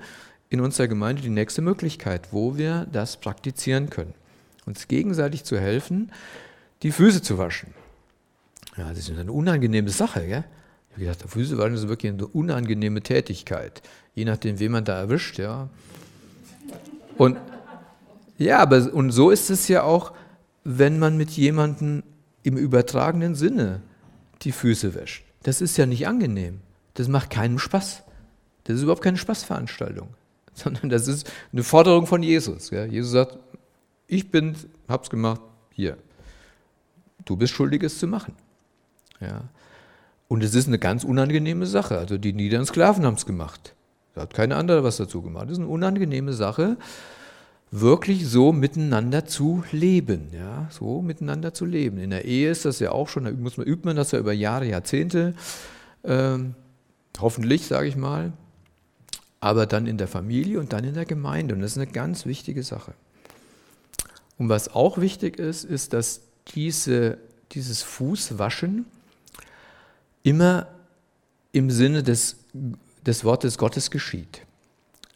in 0.50 0.60
unserer 0.60 0.88
Gemeinde 0.88 1.22
die 1.22 1.30
nächste 1.30 1.62
Möglichkeit, 1.62 2.34
wo 2.34 2.58
wir 2.58 2.86
das 2.92 3.16
praktizieren 3.16 3.88
können. 3.88 4.12
Uns 4.66 4.88
gegenseitig 4.88 5.44
zu 5.44 5.58
helfen, 5.58 6.12
die 6.82 6.92
Füße 6.92 7.22
zu 7.22 7.38
waschen. 7.38 7.72
Ja, 8.76 8.90
das 8.90 9.08
ist 9.08 9.18
eine 9.18 9.32
unangenehme 9.32 9.88
Sache. 9.88 10.26
Gell? 10.26 10.44
Ich 10.90 10.96
habe 10.96 11.16
gedacht, 11.16 11.30
Füße 11.30 11.56
waschen 11.56 11.76
ist 11.76 11.88
wirklich 11.88 12.12
eine 12.12 12.26
unangenehme 12.26 13.00
Tätigkeit. 13.00 13.80
Je 14.14 14.26
nachdem, 14.26 14.58
wen 14.58 14.72
man 14.72 14.84
da 14.84 14.98
erwischt. 14.98 15.38
Ja. 15.38 15.70
Und 17.16 17.38
ja, 18.40 18.58
aber 18.58 18.92
und 18.94 19.10
so 19.10 19.30
ist 19.30 19.50
es 19.50 19.68
ja 19.68 19.82
auch, 19.82 20.12
wenn 20.64 20.98
man 20.98 21.18
mit 21.18 21.30
jemandem 21.30 22.02
im 22.42 22.56
übertragenen 22.56 23.34
Sinne 23.34 23.82
die 24.40 24.52
Füße 24.52 24.94
wäscht. 24.94 25.24
Das 25.42 25.60
ist 25.60 25.76
ja 25.76 25.84
nicht 25.84 26.06
angenehm. 26.06 26.60
Das 26.94 27.06
macht 27.08 27.28
keinen 27.28 27.58
Spaß. 27.58 28.02
Das 28.64 28.76
ist 28.76 28.82
überhaupt 28.82 29.02
keine 29.02 29.18
Spaßveranstaltung, 29.18 30.08
sondern 30.54 30.88
das 30.88 31.06
ist 31.06 31.30
eine 31.52 31.62
Forderung 31.62 32.06
von 32.06 32.22
Jesus. 32.22 32.70
Ja. 32.70 32.86
Jesus 32.86 33.12
sagt, 33.12 33.38
ich 34.06 34.30
bin, 34.30 34.56
hab's 34.88 35.10
gemacht, 35.10 35.42
hier. 35.70 35.98
Du 37.26 37.36
bist 37.36 37.52
schuldig, 37.52 37.82
es 37.82 37.98
zu 37.98 38.06
machen. 38.06 38.34
Ja. 39.20 39.44
Und 40.28 40.42
es 40.42 40.54
ist 40.54 40.66
eine 40.66 40.78
ganz 40.78 41.04
unangenehme 41.04 41.66
Sache. 41.66 41.98
Also 41.98 42.16
die 42.16 42.32
niederen 42.32 42.64
Sklaven 42.64 43.04
haben 43.04 43.16
es 43.16 43.26
gemacht. 43.26 43.74
Da 44.14 44.22
hat 44.22 44.32
keine 44.32 44.56
andere 44.56 44.82
was 44.82 44.96
dazu 44.96 45.20
gemacht. 45.20 45.44
Das 45.44 45.52
ist 45.52 45.58
eine 45.58 45.68
unangenehme 45.68 46.32
Sache 46.32 46.78
wirklich 47.70 48.26
so 48.26 48.52
miteinander 48.52 49.26
zu 49.26 49.62
leben, 49.70 50.28
ja, 50.32 50.68
so 50.70 51.02
miteinander 51.02 51.54
zu 51.54 51.64
leben. 51.64 51.98
In 51.98 52.10
der 52.10 52.24
Ehe 52.24 52.50
ist 52.50 52.64
das 52.64 52.80
ja 52.80 52.90
auch 52.92 53.08
schon, 53.08 53.24
da 53.24 53.30
muss 53.30 53.56
man, 53.56 53.66
übt 53.66 53.86
man 53.86 53.96
das 53.96 54.10
ja 54.10 54.18
über 54.18 54.32
Jahre, 54.32 54.66
Jahrzehnte, 54.66 55.34
ähm, 56.02 56.54
hoffentlich, 57.20 57.66
sage 57.66 57.86
ich 57.86 57.96
mal, 57.96 58.32
aber 59.38 59.66
dann 59.66 59.86
in 59.86 59.98
der 59.98 60.08
Familie 60.08 60.58
und 60.58 60.72
dann 60.72 60.84
in 60.84 60.94
der 60.94 61.06
Gemeinde 61.06 61.54
und 61.54 61.60
das 61.60 61.72
ist 61.72 61.78
eine 61.78 61.86
ganz 61.86 62.26
wichtige 62.26 62.62
Sache. 62.62 62.92
Und 64.36 64.48
was 64.48 64.74
auch 64.74 64.98
wichtig 64.98 65.38
ist, 65.38 65.64
ist, 65.64 65.92
dass 65.92 66.22
diese, 66.54 67.18
dieses 67.52 67.82
Fußwaschen 67.82 68.86
immer 70.22 70.66
im 71.52 71.70
Sinne 71.70 72.02
des, 72.02 72.36
des 73.06 73.24
Wortes 73.24 73.58
Gottes 73.58 73.90
geschieht. 73.90 74.42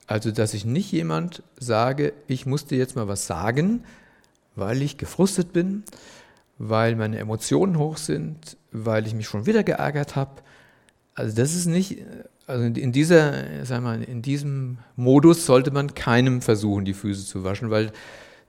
Also, 0.07 0.31
dass 0.31 0.55
ich 0.55 0.65
nicht 0.65 0.93
jemand 0.93 1.43
sage, 1.59 2.13
ich 2.27 2.47
muss 2.47 2.67
dir 2.67 2.79
jetzt 2.79 2.97
mal 2.97 3.09
was 3.09 3.27
sagen, 3.27 3.85
weil 4.55 4.83
ich 4.83 4.99
gefrustet 4.99 5.53
bin, 5.53 5.85
weil 6.59 6.97
meine 6.97 7.19
Emotionen 7.19 7.79
hoch 7.79 7.97
sind, 7.97 8.57
weil 8.71 9.07
ich 9.07 9.15
mich 9.15 9.27
schon 9.27 9.47
wieder 9.47 9.65
geärgert 9.65 10.17
habe. 10.17 10.43
Also 11.15 11.35
das 11.35 11.55
ist 11.55 11.67
nicht, 11.67 12.05
also 12.47 12.65
in 12.65 12.93
dieser, 12.93 13.65
sag 13.65 13.83
mal, 13.83 14.03
in 14.03 14.23
diesem 14.23 14.79
Modus 14.97 15.47
sollte 15.47 15.71
man 15.71 15.95
keinem 15.95 16.43
versuchen, 16.43 16.85
die 16.85 16.95
Füße 16.95 17.25
zu 17.25 17.45
waschen, 17.45 17.71
weil 17.71 17.93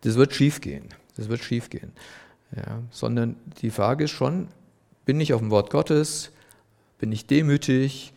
das 0.02 0.15
wird 0.15 0.34
schief 0.34 0.62
gehen. 0.62 0.89
Das 1.15 1.30
wird 1.30 1.44
schief 1.44 1.70
gehen. 1.70 1.91
Ja, 2.56 2.82
sondern 2.91 3.38
die 3.62 3.70
Frage 3.70 4.06
ist 4.06 4.12
schon, 4.12 4.48
bin 5.06 5.20
ich 5.22 5.34
auf 5.34 5.41
dem 5.41 5.52
Wort 5.52 5.70
Gottes? 5.70 6.32
Bin 7.00 7.12
ich 7.12 7.28
demütig? 7.28 8.13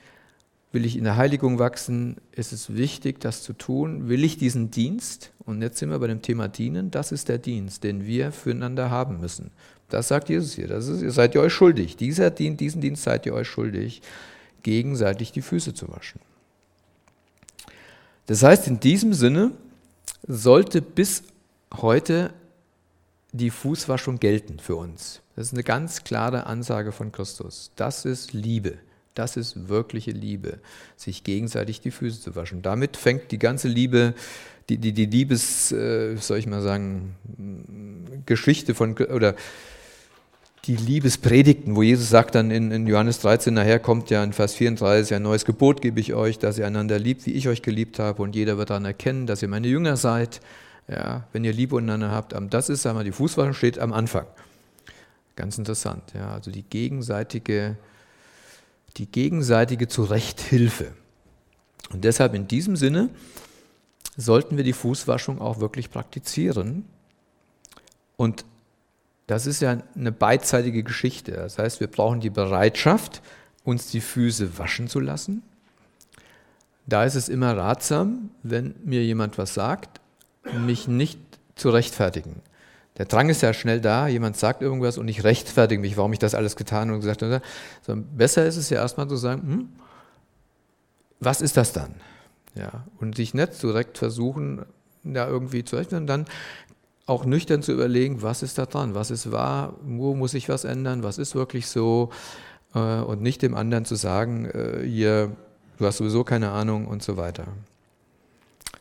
Will 0.71 0.85
ich 0.85 0.97
in 0.97 1.05
der 1.05 1.17
Heiligung 1.17 1.59
wachsen, 1.59 2.17
ist 2.33 2.53
es 2.53 2.75
wichtig, 2.75 3.21
das 3.21 3.43
zu 3.43 3.55
tun. 3.55 4.09
Will 4.09 4.23
ich 4.23 4.37
diesen 4.37 4.71
Dienst, 4.71 5.33
und 5.47 5.63
jetzt 5.63 5.79
sind 5.79 5.91
wir 5.91 5.99
bei 5.99 6.09
dem 6.09 6.21
Thema 6.21 6.49
Dienen, 6.49 6.91
das 6.91 7.11
ist 7.11 7.29
der 7.29 7.39
Dienst, 7.39 7.85
den 7.85 8.05
wir 8.05 8.33
füreinander 8.33 8.91
haben 8.91 9.19
müssen. 9.21 9.51
Das 9.89 10.09
sagt 10.09 10.29
Jesus 10.29 10.55
hier. 10.55 10.69
Das 10.69 10.87
ist, 10.87 11.01
ihr 11.01 11.11
seid 11.11 11.35
ihr 11.35 11.41
euch 11.41 11.55
schuldig. 11.55 11.97
Dieser 11.97 12.31
Dienst, 12.31 12.61
diesen 12.61 12.83
Dienst 12.83 13.03
seid 13.03 13.25
ihr 13.25 13.33
euch 13.33 13.49
schuldig, 13.49 14.03
gegenseitig 14.63 15.33
die 15.33 15.41
Füße 15.41 15.73
zu 15.73 15.89
waschen. 15.89 16.21
Das 18.27 18.43
heißt, 18.43 18.67
in 18.67 18.79
diesem 18.79 19.15
Sinne 19.15 19.53
sollte 20.27 20.83
bis 20.83 21.23
heute 21.75 22.35
die 23.33 23.51
Fußwaschung 23.51 24.19
gelten 24.19 24.59
für 24.59 24.77
uns. 24.77 25.23
Das 25.35 25.47
ist 25.47 25.53
eine 25.55 25.63
ganz 25.63 26.05
klare 26.05 26.45
Ansage 26.47 26.93
von 26.93 27.11
Christus. 27.11 27.71
Das 27.77 28.05
ist 28.05 28.35
Liebe. 28.35 28.79
Das 29.19 29.37
ist 29.37 29.69
wirkliche 29.69 30.13
Liebe, 30.13 30.61
sich 30.97 31.25
gegenseitig 31.25 31.81
die 31.81 31.91
Füße 31.91 32.21
zu 32.21 32.37
waschen. 32.37 32.63
Damit 32.63 32.97
fängt 32.97 33.33
die 33.33 33.41
ganze 33.41 33.67
Liebe, 33.67 34.15
die, 34.69 34.79
die, 34.79 34.93
die 34.93 35.07
Liebes, 35.07 35.73
äh, 35.73 36.15
soll 36.19 36.39
ich 36.39 36.47
mal 36.47 36.63
sagen, 36.63 37.17
Geschichte 38.27 38.77
von, 38.77 38.97
oder 38.97 39.35
die 40.67 40.77
Liebespredigten, 40.77 41.75
wo 41.75 41.83
Jesus 41.83 42.11
sagt 42.11 42.37
dann 42.37 42.53
in, 42.53 42.71
in, 42.71 42.87
Johannes 42.87 43.19
13, 43.19 43.55
nachher 43.55 43.81
kommt 43.81 44.09
ja 44.11 44.23
in 44.23 44.33
Vers 44.33 44.55
34, 44.55 45.13
ein 45.17 45.23
neues 45.23 45.45
Gebot 45.45 45.83
gebe 45.83 45.99
ich 45.99 46.15
euch, 46.15 46.39
dass 46.39 46.57
ihr 46.57 46.69
einander 46.69 47.01
liebt, 47.01 47.27
wie 47.27 47.33
ich 47.33 47.49
euch 47.49 47.63
geliebt 47.63 47.99
habe 47.99 48.23
und 48.23 48.37
jeder 48.37 48.57
wird 48.57 48.71
daran 48.71 48.85
erkennen, 48.85 49.27
dass 49.27 49.43
ihr 49.43 49.49
meine 49.49 49.67
Jünger 49.67 49.97
seid, 49.97 50.41
ja, 50.87 51.27
wenn 51.33 51.43
ihr 51.43 51.53
Liebe 51.53 51.75
untereinander 51.75 52.13
habt. 52.13 52.37
Das 52.51 52.69
ist, 52.69 52.83
sagen 52.83 52.97
wir, 52.97 53.03
die 53.03 53.11
Fußwaschung 53.11 53.55
steht 53.55 53.81
am 53.81 53.93
Anfang. 53.93 54.27
Ganz 55.35 55.59
interessant, 55.59 56.05
ja, 56.15 56.35
also 56.35 56.53
die 56.53 56.63
gegenseitige 56.63 57.77
die 58.97 59.07
gegenseitige 59.07 59.89
Zurechthilfe. 59.89 60.93
Und 61.91 62.05
deshalb 62.05 62.35
in 62.35 62.49
diesem 62.49 62.77
Sinne 62.77 63.11
sollten 64.17 64.57
wir 64.57 64.65
die 64.65 64.73
Fußwaschung 64.73 65.41
auch 65.41 65.61
wirklich 65.61 65.91
praktizieren. 65.91 66.85
Und 68.17 68.45
das 69.27 69.47
ist 69.47 69.61
ja 69.61 69.83
eine 69.95 70.13
beidseitige 70.13 70.83
Geschichte. 70.83 71.33
Das 71.33 71.59
heißt, 71.59 71.81
wir 71.81 71.87
brauchen 71.87 72.21
die 72.21 72.31
Bereitschaft, 72.31 73.23
uns 73.63 73.91
die 73.91 74.01
Füße 74.01 74.59
waschen 74.59 74.89
zu 74.89 75.01
lassen. 75.01 75.43
Da 76.87 77.05
ist 77.05 77.15
es 77.15 77.29
immer 77.29 77.57
ratsam, 77.57 78.31
wenn 78.43 78.75
mir 78.85 79.05
jemand 79.05 79.37
was 79.37 79.53
sagt, 79.55 80.01
mich 80.67 80.89
nicht 80.89 81.21
zu 81.55 81.69
rechtfertigen. 81.71 82.37
Der 82.99 83.07
Drang 83.07 83.29
ist 83.29 83.43
ja 83.43 83.55
schnell 83.55 83.81
da, 83.81 84.09
jemand 84.09 84.37
sagt 84.37 84.61
irgendwas 84.61 84.99
und 84.99 85.07
ich 85.07 85.23
rechtfertige 85.23 85.81
mich, 85.81 85.97
warum 85.97 86.13
ich 86.13 86.19
das 86.19 86.35
alles 86.35 86.57
getan 86.57 86.91
und 86.91 87.01
gesagt 87.01 87.23
habe. 87.23 87.41
So, 87.87 87.95
besser 87.97 88.45
ist 88.45 88.57
es 88.57 88.71
ja 88.71 88.79
erstmal 88.79 89.09
zu 89.09 89.17
sagen, 89.17 89.43
hm, 89.43 89.69
was 91.21 91.41
ist 91.41 91.57
das 91.57 91.73
dann? 91.73 91.95
Ja, 92.57 92.85
und 92.99 93.15
sich 93.15 93.35
nicht 93.35 93.63
direkt 93.63 93.99
versuchen, 93.99 94.65
da 95.05 95.29
irgendwie 95.29 95.65
zu 95.65 95.77
rechnen 95.77 96.07
dann 96.09 96.27
auch 97.07 97.25
nüchtern 97.25 97.63
zu 97.63 97.73
überlegen, 97.73 98.21
was 98.21 98.43
ist 98.43 98.59
da 98.59 98.67
dran, 98.67 98.95
was 98.95 99.11
ist 99.11 99.31
wahr, 99.31 99.77
wo 99.83 100.15
muss 100.15 100.35
ich 100.35 100.49
was 100.49 100.65
ändern, 100.65 101.03
was 101.03 101.19
ist 101.19 101.35
wirklich 101.35 101.69
so 101.69 102.11
äh, 102.75 103.01
und 103.01 103.23
nicht 103.23 103.43
dem 103.43 103.55
anderen 103.55 103.85
zu 103.85 103.95
sagen, 103.95 104.45
äh, 104.47 104.83
hier, 104.85 105.37
du 105.79 105.87
hast 105.87 105.99
sowieso 105.99 106.25
keine 106.25 106.51
Ahnung 106.51 106.87
und 106.87 107.03
so 107.03 107.17
weiter. 107.17 107.47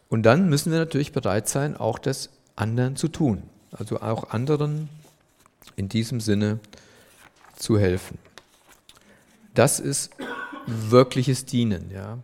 Und 0.09 0.23
dann 0.23 0.49
müssen 0.49 0.71
wir 0.71 0.79
natürlich 0.79 1.11
bereit 1.11 1.47
sein, 1.47 1.77
auch 1.77 1.99
das 1.99 2.31
anderen 2.55 2.95
zu 2.95 3.07
tun 3.07 3.43
also 3.71 4.01
auch 4.01 4.29
anderen 4.31 4.89
in 5.75 5.89
diesem 5.89 6.19
Sinne 6.19 6.59
zu 7.55 7.79
helfen. 7.79 8.17
Das 9.53 9.79
ist 9.79 10.11
wirkliches 10.65 11.45
Dienen, 11.45 11.89
ja. 11.91 12.19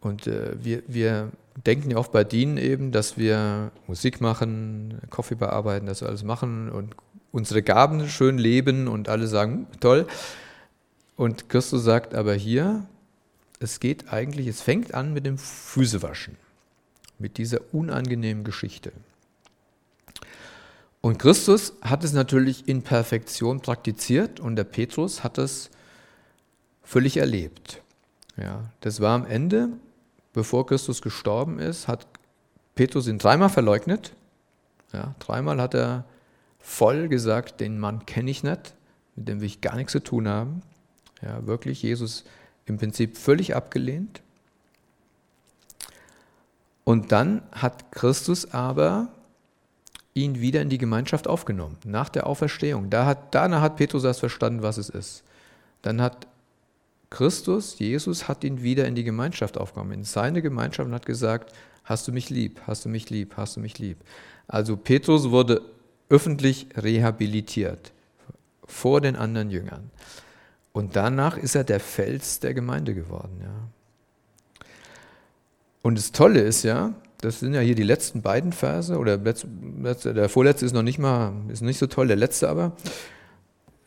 Und 0.00 0.26
äh, 0.26 0.52
wir, 0.62 0.82
wir 0.86 1.30
denken 1.64 1.90
ja 1.90 1.96
oft 1.96 2.12
bei 2.12 2.24
Dienen 2.24 2.58
eben, 2.58 2.92
dass 2.92 3.16
wir 3.16 3.70
Musik 3.86 4.20
machen, 4.20 5.00
Kaffee 5.10 5.34
bearbeiten, 5.34 5.86
das 5.86 6.02
alles 6.02 6.22
machen 6.22 6.70
und 6.70 6.94
unsere 7.32 7.62
Gaben 7.62 8.08
schön 8.08 8.38
leben 8.38 8.88
und 8.88 9.08
alle 9.08 9.26
sagen, 9.26 9.66
hm, 9.70 9.80
toll. 9.80 10.06
Und 11.16 11.48
Christus 11.48 11.82
sagt 11.82 12.14
aber 12.14 12.34
hier, 12.34 12.86
es 13.58 13.80
geht 13.80 14.12
eigentlich, 14.12 14.46
es 14.46 14.60
fängt 14.60 14.94
an 14.94 15.12
mit 15.12 15.24
dem 15.26 15.38
Füßewaschen, 15.38 16.36
mit 17.18 17.38
dieser 17.38 17.60
unangenehmen 17.72 18.44
Geschichte. 18.44 18.92
Und 21.06 21.18
Christus 21.18 21.74
hat 21.82 22.02
es 22.02 22.12
natürlich 22.12 22.66
in 22.66 22.82
Perfektion 22.82 23.60
praktiziert 23.60 24.40
und 24.40 24.56
der 24.56 24.64
Petrus 24.64 25.22
hat 25.22 25.38
es 25.38 25.70
völlig 26.82 27.18
erlebt. 27.18 27.80
Ja, 28.36 28.72
das 28.80 29.00
war 29.00 29.14
am 29.14 29.24
Ende, 29.24 29.68
bevor 30.32 30.66
Christus 30.66 31.02
gestorben 31.02 31.60
ist, 31.60 31.86
hat 31.86 32.08
Petrus 32.74 33.06
ihn 33.06 33.18
dreimal 33.18 33.50
verleugnet. 33.50 34.14
Ja, 34.92 35.14
dreimal 35.20 35.60
hat 35.60 35.74
er 35.74 36.06
voll 36.58 37.06
gesagt, 37.06 37.60
den 37.60 37.78
Mann 37.78 38.04
kenne 38.04 38.32
ich 38.32 38.42
nicht, 38.42 38.74
mit 39.14 39.28
dem 39.28 39.38
will 39.38 39.46
ich 39.46 39.60
gar 39.60 39.76
nichts 39.76 39.92
zu 39.92 40.02
tun 40.02 40.26
haben. 40.26 40.62
Ja, 41.22 41.46
wirklich 41.46 41.82
Jesus 41.82 42.24
im 42.64 42.78
Prinzip 42.78 43.16
völlig 43.16 43.54
abgelehnt. 43.54 44.22
Und 46.82 47.12
dann 47.12 47.42
hat 47.52 47.92
Christus 47.92 48.52
aber 48.52 49.12
ihn 50.16 50.40
wieder 50.40 50.62
in 50.62 50.70
die 50.70 50.78
Gemeinschaft 50.78 51.28
aufgenommen, 51.28 51.76
nach 51.84 52.08
der 52.08 52.26
Auferstehung. 52.26 52.88
Da 52.88 53.04
hat, 53.04 53.34
danach 53.34 53.60
hat 53.60 53.76
Petrus 53.76 54.02
erst 54.02 54.20
verstanden, 54.20 54.62
was 54.62 54.78
es 54.78 54.88
ist. 54.88 55.22
Dann 55.82 56.00
hat 56.00 56.26
Christus, 57.10 57.78
Jesus, 57.78 58.26
hat 58.26 58.42
ihn 58.42 58.62
wieder 58.62 58.86
in 58.86 58.94
die 58.94 59.04
Gemeinschaft 59.04 59.58
aufgenommen, 59.58 59.92
in 59.92 60.04
seine 60.04 60.40
Gemeinschaft 60.40 60.88
und 60.88 60.94
hat 60.94 61.06
gesagt, 61.06 61.52
hast 61.84 62.08
du 62.08 62.12
mich 62.12 62.30
lieb, 62.30 62.60
hast 62.66 62.86
du 62.86 62.88
mich 62.88 63.10
lieb, 63.10 63.34
hast 63.36 63.56
du 63.56 63.60
mich 63.60 63.78
lieb. 63.78 63.98
Also 64.48 64.76
Petrus 64.76 65.30
wurde 65.30 65.60
öffentlich 66.08 66.68
rehabilitiert 66.76 67.92
vor 68.64 69.02
den 69.02 69.16
anderen 69.16 69.50
Jüngern. 69.50 69.90
Und 70.72 70.96
danach 70.96 71.36
ist 71.36 71.54
er 71.54 71.64
der 71.64 71.80
Fels 71.80 72.40
der 72.40 72.54
Gemeinde 72.54 72.94
geworden. 72.94 73.38
Ja. 73.42 74.66
Und 75.82 75.98
das 75.98 76.10
Tolle 76.10 76.40
ist 76.40 76.62
ja, 76.62 76.94
das 77.26 77.40
sind 77.40 77.54
ja 77.54 77.60
hier 77.60 77.74
die 77.74 77.82
letzten 77.82 78.22
beiden 78.22 78.52
Verse, 78.52 78.96
oder 78.96 79.18
der 79.18 80.28
vorletzte 80.28 80.64
ist 80.64 80.72
noch 80.72 80.84
nicht 80.84 81.00
mal, 81.00 81.32
ist 81.48 81.60
nicht 81.60 81.78
so 81.78 81.88
toll, 81.88 82.06
der 82.06 82.14
letzte 82.14 82.48
aber. 82.48 82.76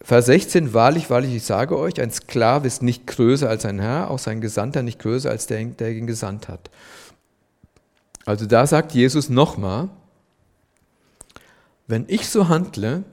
Vers 0.01 0.25
16, 0.25 0.73
wahrlich, 0.73 1.09
wahrlich, 1.09 1.33
ich 1.33 1.43
sage 1.43 1.77
euch, 1.77 2.01
ein 2.01 2.11
Sklave 2.11 2.67
ist 2.67 2.83
nicht 2.83 3.07
größer 3.07 3.49
als 3.49 3.63
ein 3.63 3.79
Herr, 3.79 4.11
auch 4.11 4.19
sein 4.19 4.41
Gesandter 4.41 4.83
nicht 4.83 4.99
größer 4.99 5.29
als 5.29 5.47
der, 5.47 5.63
der 5.63 5.91
ihn 5.91 6.05
gesandt 6.05 6.49
hat. 6.49 6.69
Also 8.25 8.45
da 8.45 8.67
sagt 8.67 8.91
Jesus 8.91 9.29
nochmal, 9.29 9.87
wenn 11.87 12.03
ich 12.09 12.27
so 12.27 12.49
handle, 12.49 13.05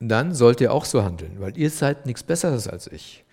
dann 0.00 0.34
sollt 0.34 0.60
ihr 0.60 0.74
auch 0.74 0.84
so 0.84 1.02
handeln, 1.02 1.36
weil 1.38 1.56
ihr 1.56 1.70
seid 1.70 2.04
nichts 2.04 2.22
Besseres 2.22 2.68
als 2.68 2.88
ich. 2.88 3.24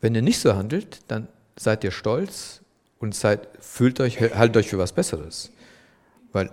Wenn 0.00 0.16
ihr 0.16 0.22
nicht 0.22 0.40
so 0.40 0.56
handelt, 0.56 0.98
dann 1.06 1.28
seid 1.56 1.84
ihr 1.84 1.92
stolz, 1.92 2.60
und 3.00 3.14
seid, 3.14 3.48
fühlt 3.60 4.00
euch, 4.00 4.20
haltet 4.20 4.56
euch 4.56 4.68
für 4.68 4.78
was 4.78 4.92
Besseres. 4.92 5.50
Weil 6.32 6.50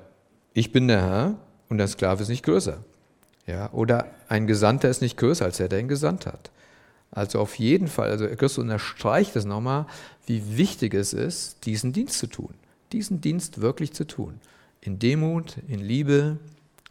ich 0.54 0.72
bin 0.72 0.88
der 0.88 1.02
Herr 1.02 1.36
und 1.70 1.78
der 1.78 1.88
Sklave 1.88 2.24
ist 2.24 2.30
nicht 2.30 2.44
größer. 2.44 2.84
Ja, 3.48 3.72
oder 3.72 4.08
ein 4.28 4.48
Gesandter 4.48 4.90
ist 4.90 5.02
nicht 5.02 5.18
größer 5.18 5.46
als 5.46 5.58
der, 5.58 5.70
der 5.70 5.80
ihn 5.80 5.88
gesandt 5.88 6.26
hat. 6.26 6.52
Also 7.12 7.40
auf 7.40 7.56
jeden 7.56 7.88
Fall, 7.88 8.10
also 8.10 8.28
Christus 8.28 8.58
unterstreicht 8.58 9.36
es 9.36 9.46
nochmal, 9.46 9.86
wie 10.26 10.58
wichtig 10.58 10.94
es 10.94 11.14
ist, 11.14 11.66
diesen 11.66 11.94
Dienst 11.94 12.18
zu 12.18 12.28
tun. 12.28 12.54
Diesen 12.92 13.22
Dienst 13.22 13.62
wirklich 13.62 13.94
zu 13.94 14.06
tun. 14.06 14.40
In 14.82 15.00
Demut, 15.00 15.58
in 15.68 15.80
Liebe, 15.80 16.38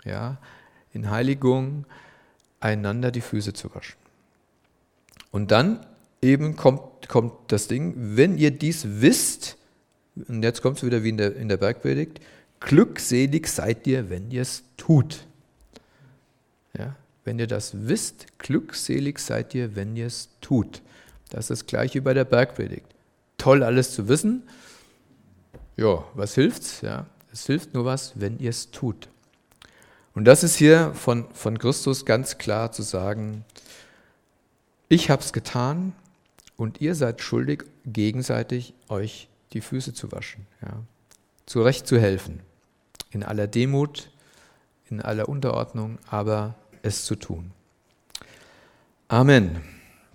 ja, 0.05 0.39
in 0.93 1.11
Heiligung, 1.11 1.85
einander 2.61 3.11
die 3.11 3.21
Füße 3.21 3.53
zu 3.53 3.75
waschen. 3.75 3.97
Und 5.31 5.51
dann 5.51 5.85
eben 6.25 6.57
kommt, 6.57 7.09
kommt 7.09 7.33
das 7.49 7.69
Ding, 7.69 7.95
wenn 7.97 8.39
ihr 8.39 8.51
dies 8.51 8.85
wisst, 9.01 9.57
und 10.29 10.43
jetzt 10.43 10.63
kommt 10.63 10.79
es 10.79 10.85
wieder 10.85 11.05
wie 11.05 11.11
in 11.11 11.17
der, 11.19 11.37
in 11.37 11.49
der 11.49 11.59
Bergpredigt, 11.59 12.21
glückselig 12.61 13.47
seid 13.47 13.87
ihr, 13.87 14.11
wenn 14.11 14.31
ihr 14.31 14.43
es 14.43 14.65
tut. 14.77 15.27
Ja, 16.77 16.97
wenn 17.25 17.39
ihr 17.39 17.47
das 17.47 17.87
wisst, 17.89 18.39
glückselig 18.39 19.19
seid 19.19 19.55
ihr, 19.55 19.77
wenn 19.77 19.97
ihr 19.97 20.07
es 20.07 20.31
tut. 20.41 20.83
Das 21.31 21.45
ist 21.45 21.51
das 21.51 21.67
gleiche 21.67 21.97
wie 21.97 22.01
bei 22.01 22.15
der 22.15 22.25
Bergpredigt. 22.25 22.87
Toll 23.39 23.63
alles 23.63 23.93
zu 23.93 24.09
wissen. 24.09 24.43
Ja, 25.77 26.05
was 26.15 26.35
hilft's? 26.35 26.81
Ja, 26.81 27.07
es 27.33 27.47
hilft 27.47 27.75
nur 27.75 27.85
was, 27.85 28.13
wenn 28.15 28.39
ihr 28.39 28.51
es 28.51 28.71
tut. 28.71 29.09
Und 30.15 30.25
das 30.25 30.45
ist 30.45 30.57
hier 30.57 30.93
von, 30.95 31.27
von 31.33 31.59
Christus 31.59 32.05
ganz 32.05 32.39
klar 32.39 32.71
zu 32.71 32.83
sagen, 32.83 33.45
ich 34.89 35.11
habe 35.11 35.23
es 35.23 35.33
getan, 35.33 35.93
und 36.57 36.81
ihr 36.81 36.95
seid 36.95 37.21
schuldig, 37.21 37.65
gegenseitig 37.85 38.75
euch 38.89 39.29
die 39.53 39.61
Füße 39.61 39.95
zu 39.95 40.13
waschen, 40.13 40.47
ja. 40.63 40.83
zurecht 41.47 41.87
zu 41.87 41.99
helfen, 41.99 42.41
in 43.11 43.23
aller 43.23 43.47
Demut, 43.47 44.11
in 44.91 45.01
aller 45.01 45.29
Unterordnung, 45.29 45.99
aber 46.09 46.55
es 46.83 47.05
zu 47.05 47.17
tun. 47.17 47.53
Amen. 49.09 49.74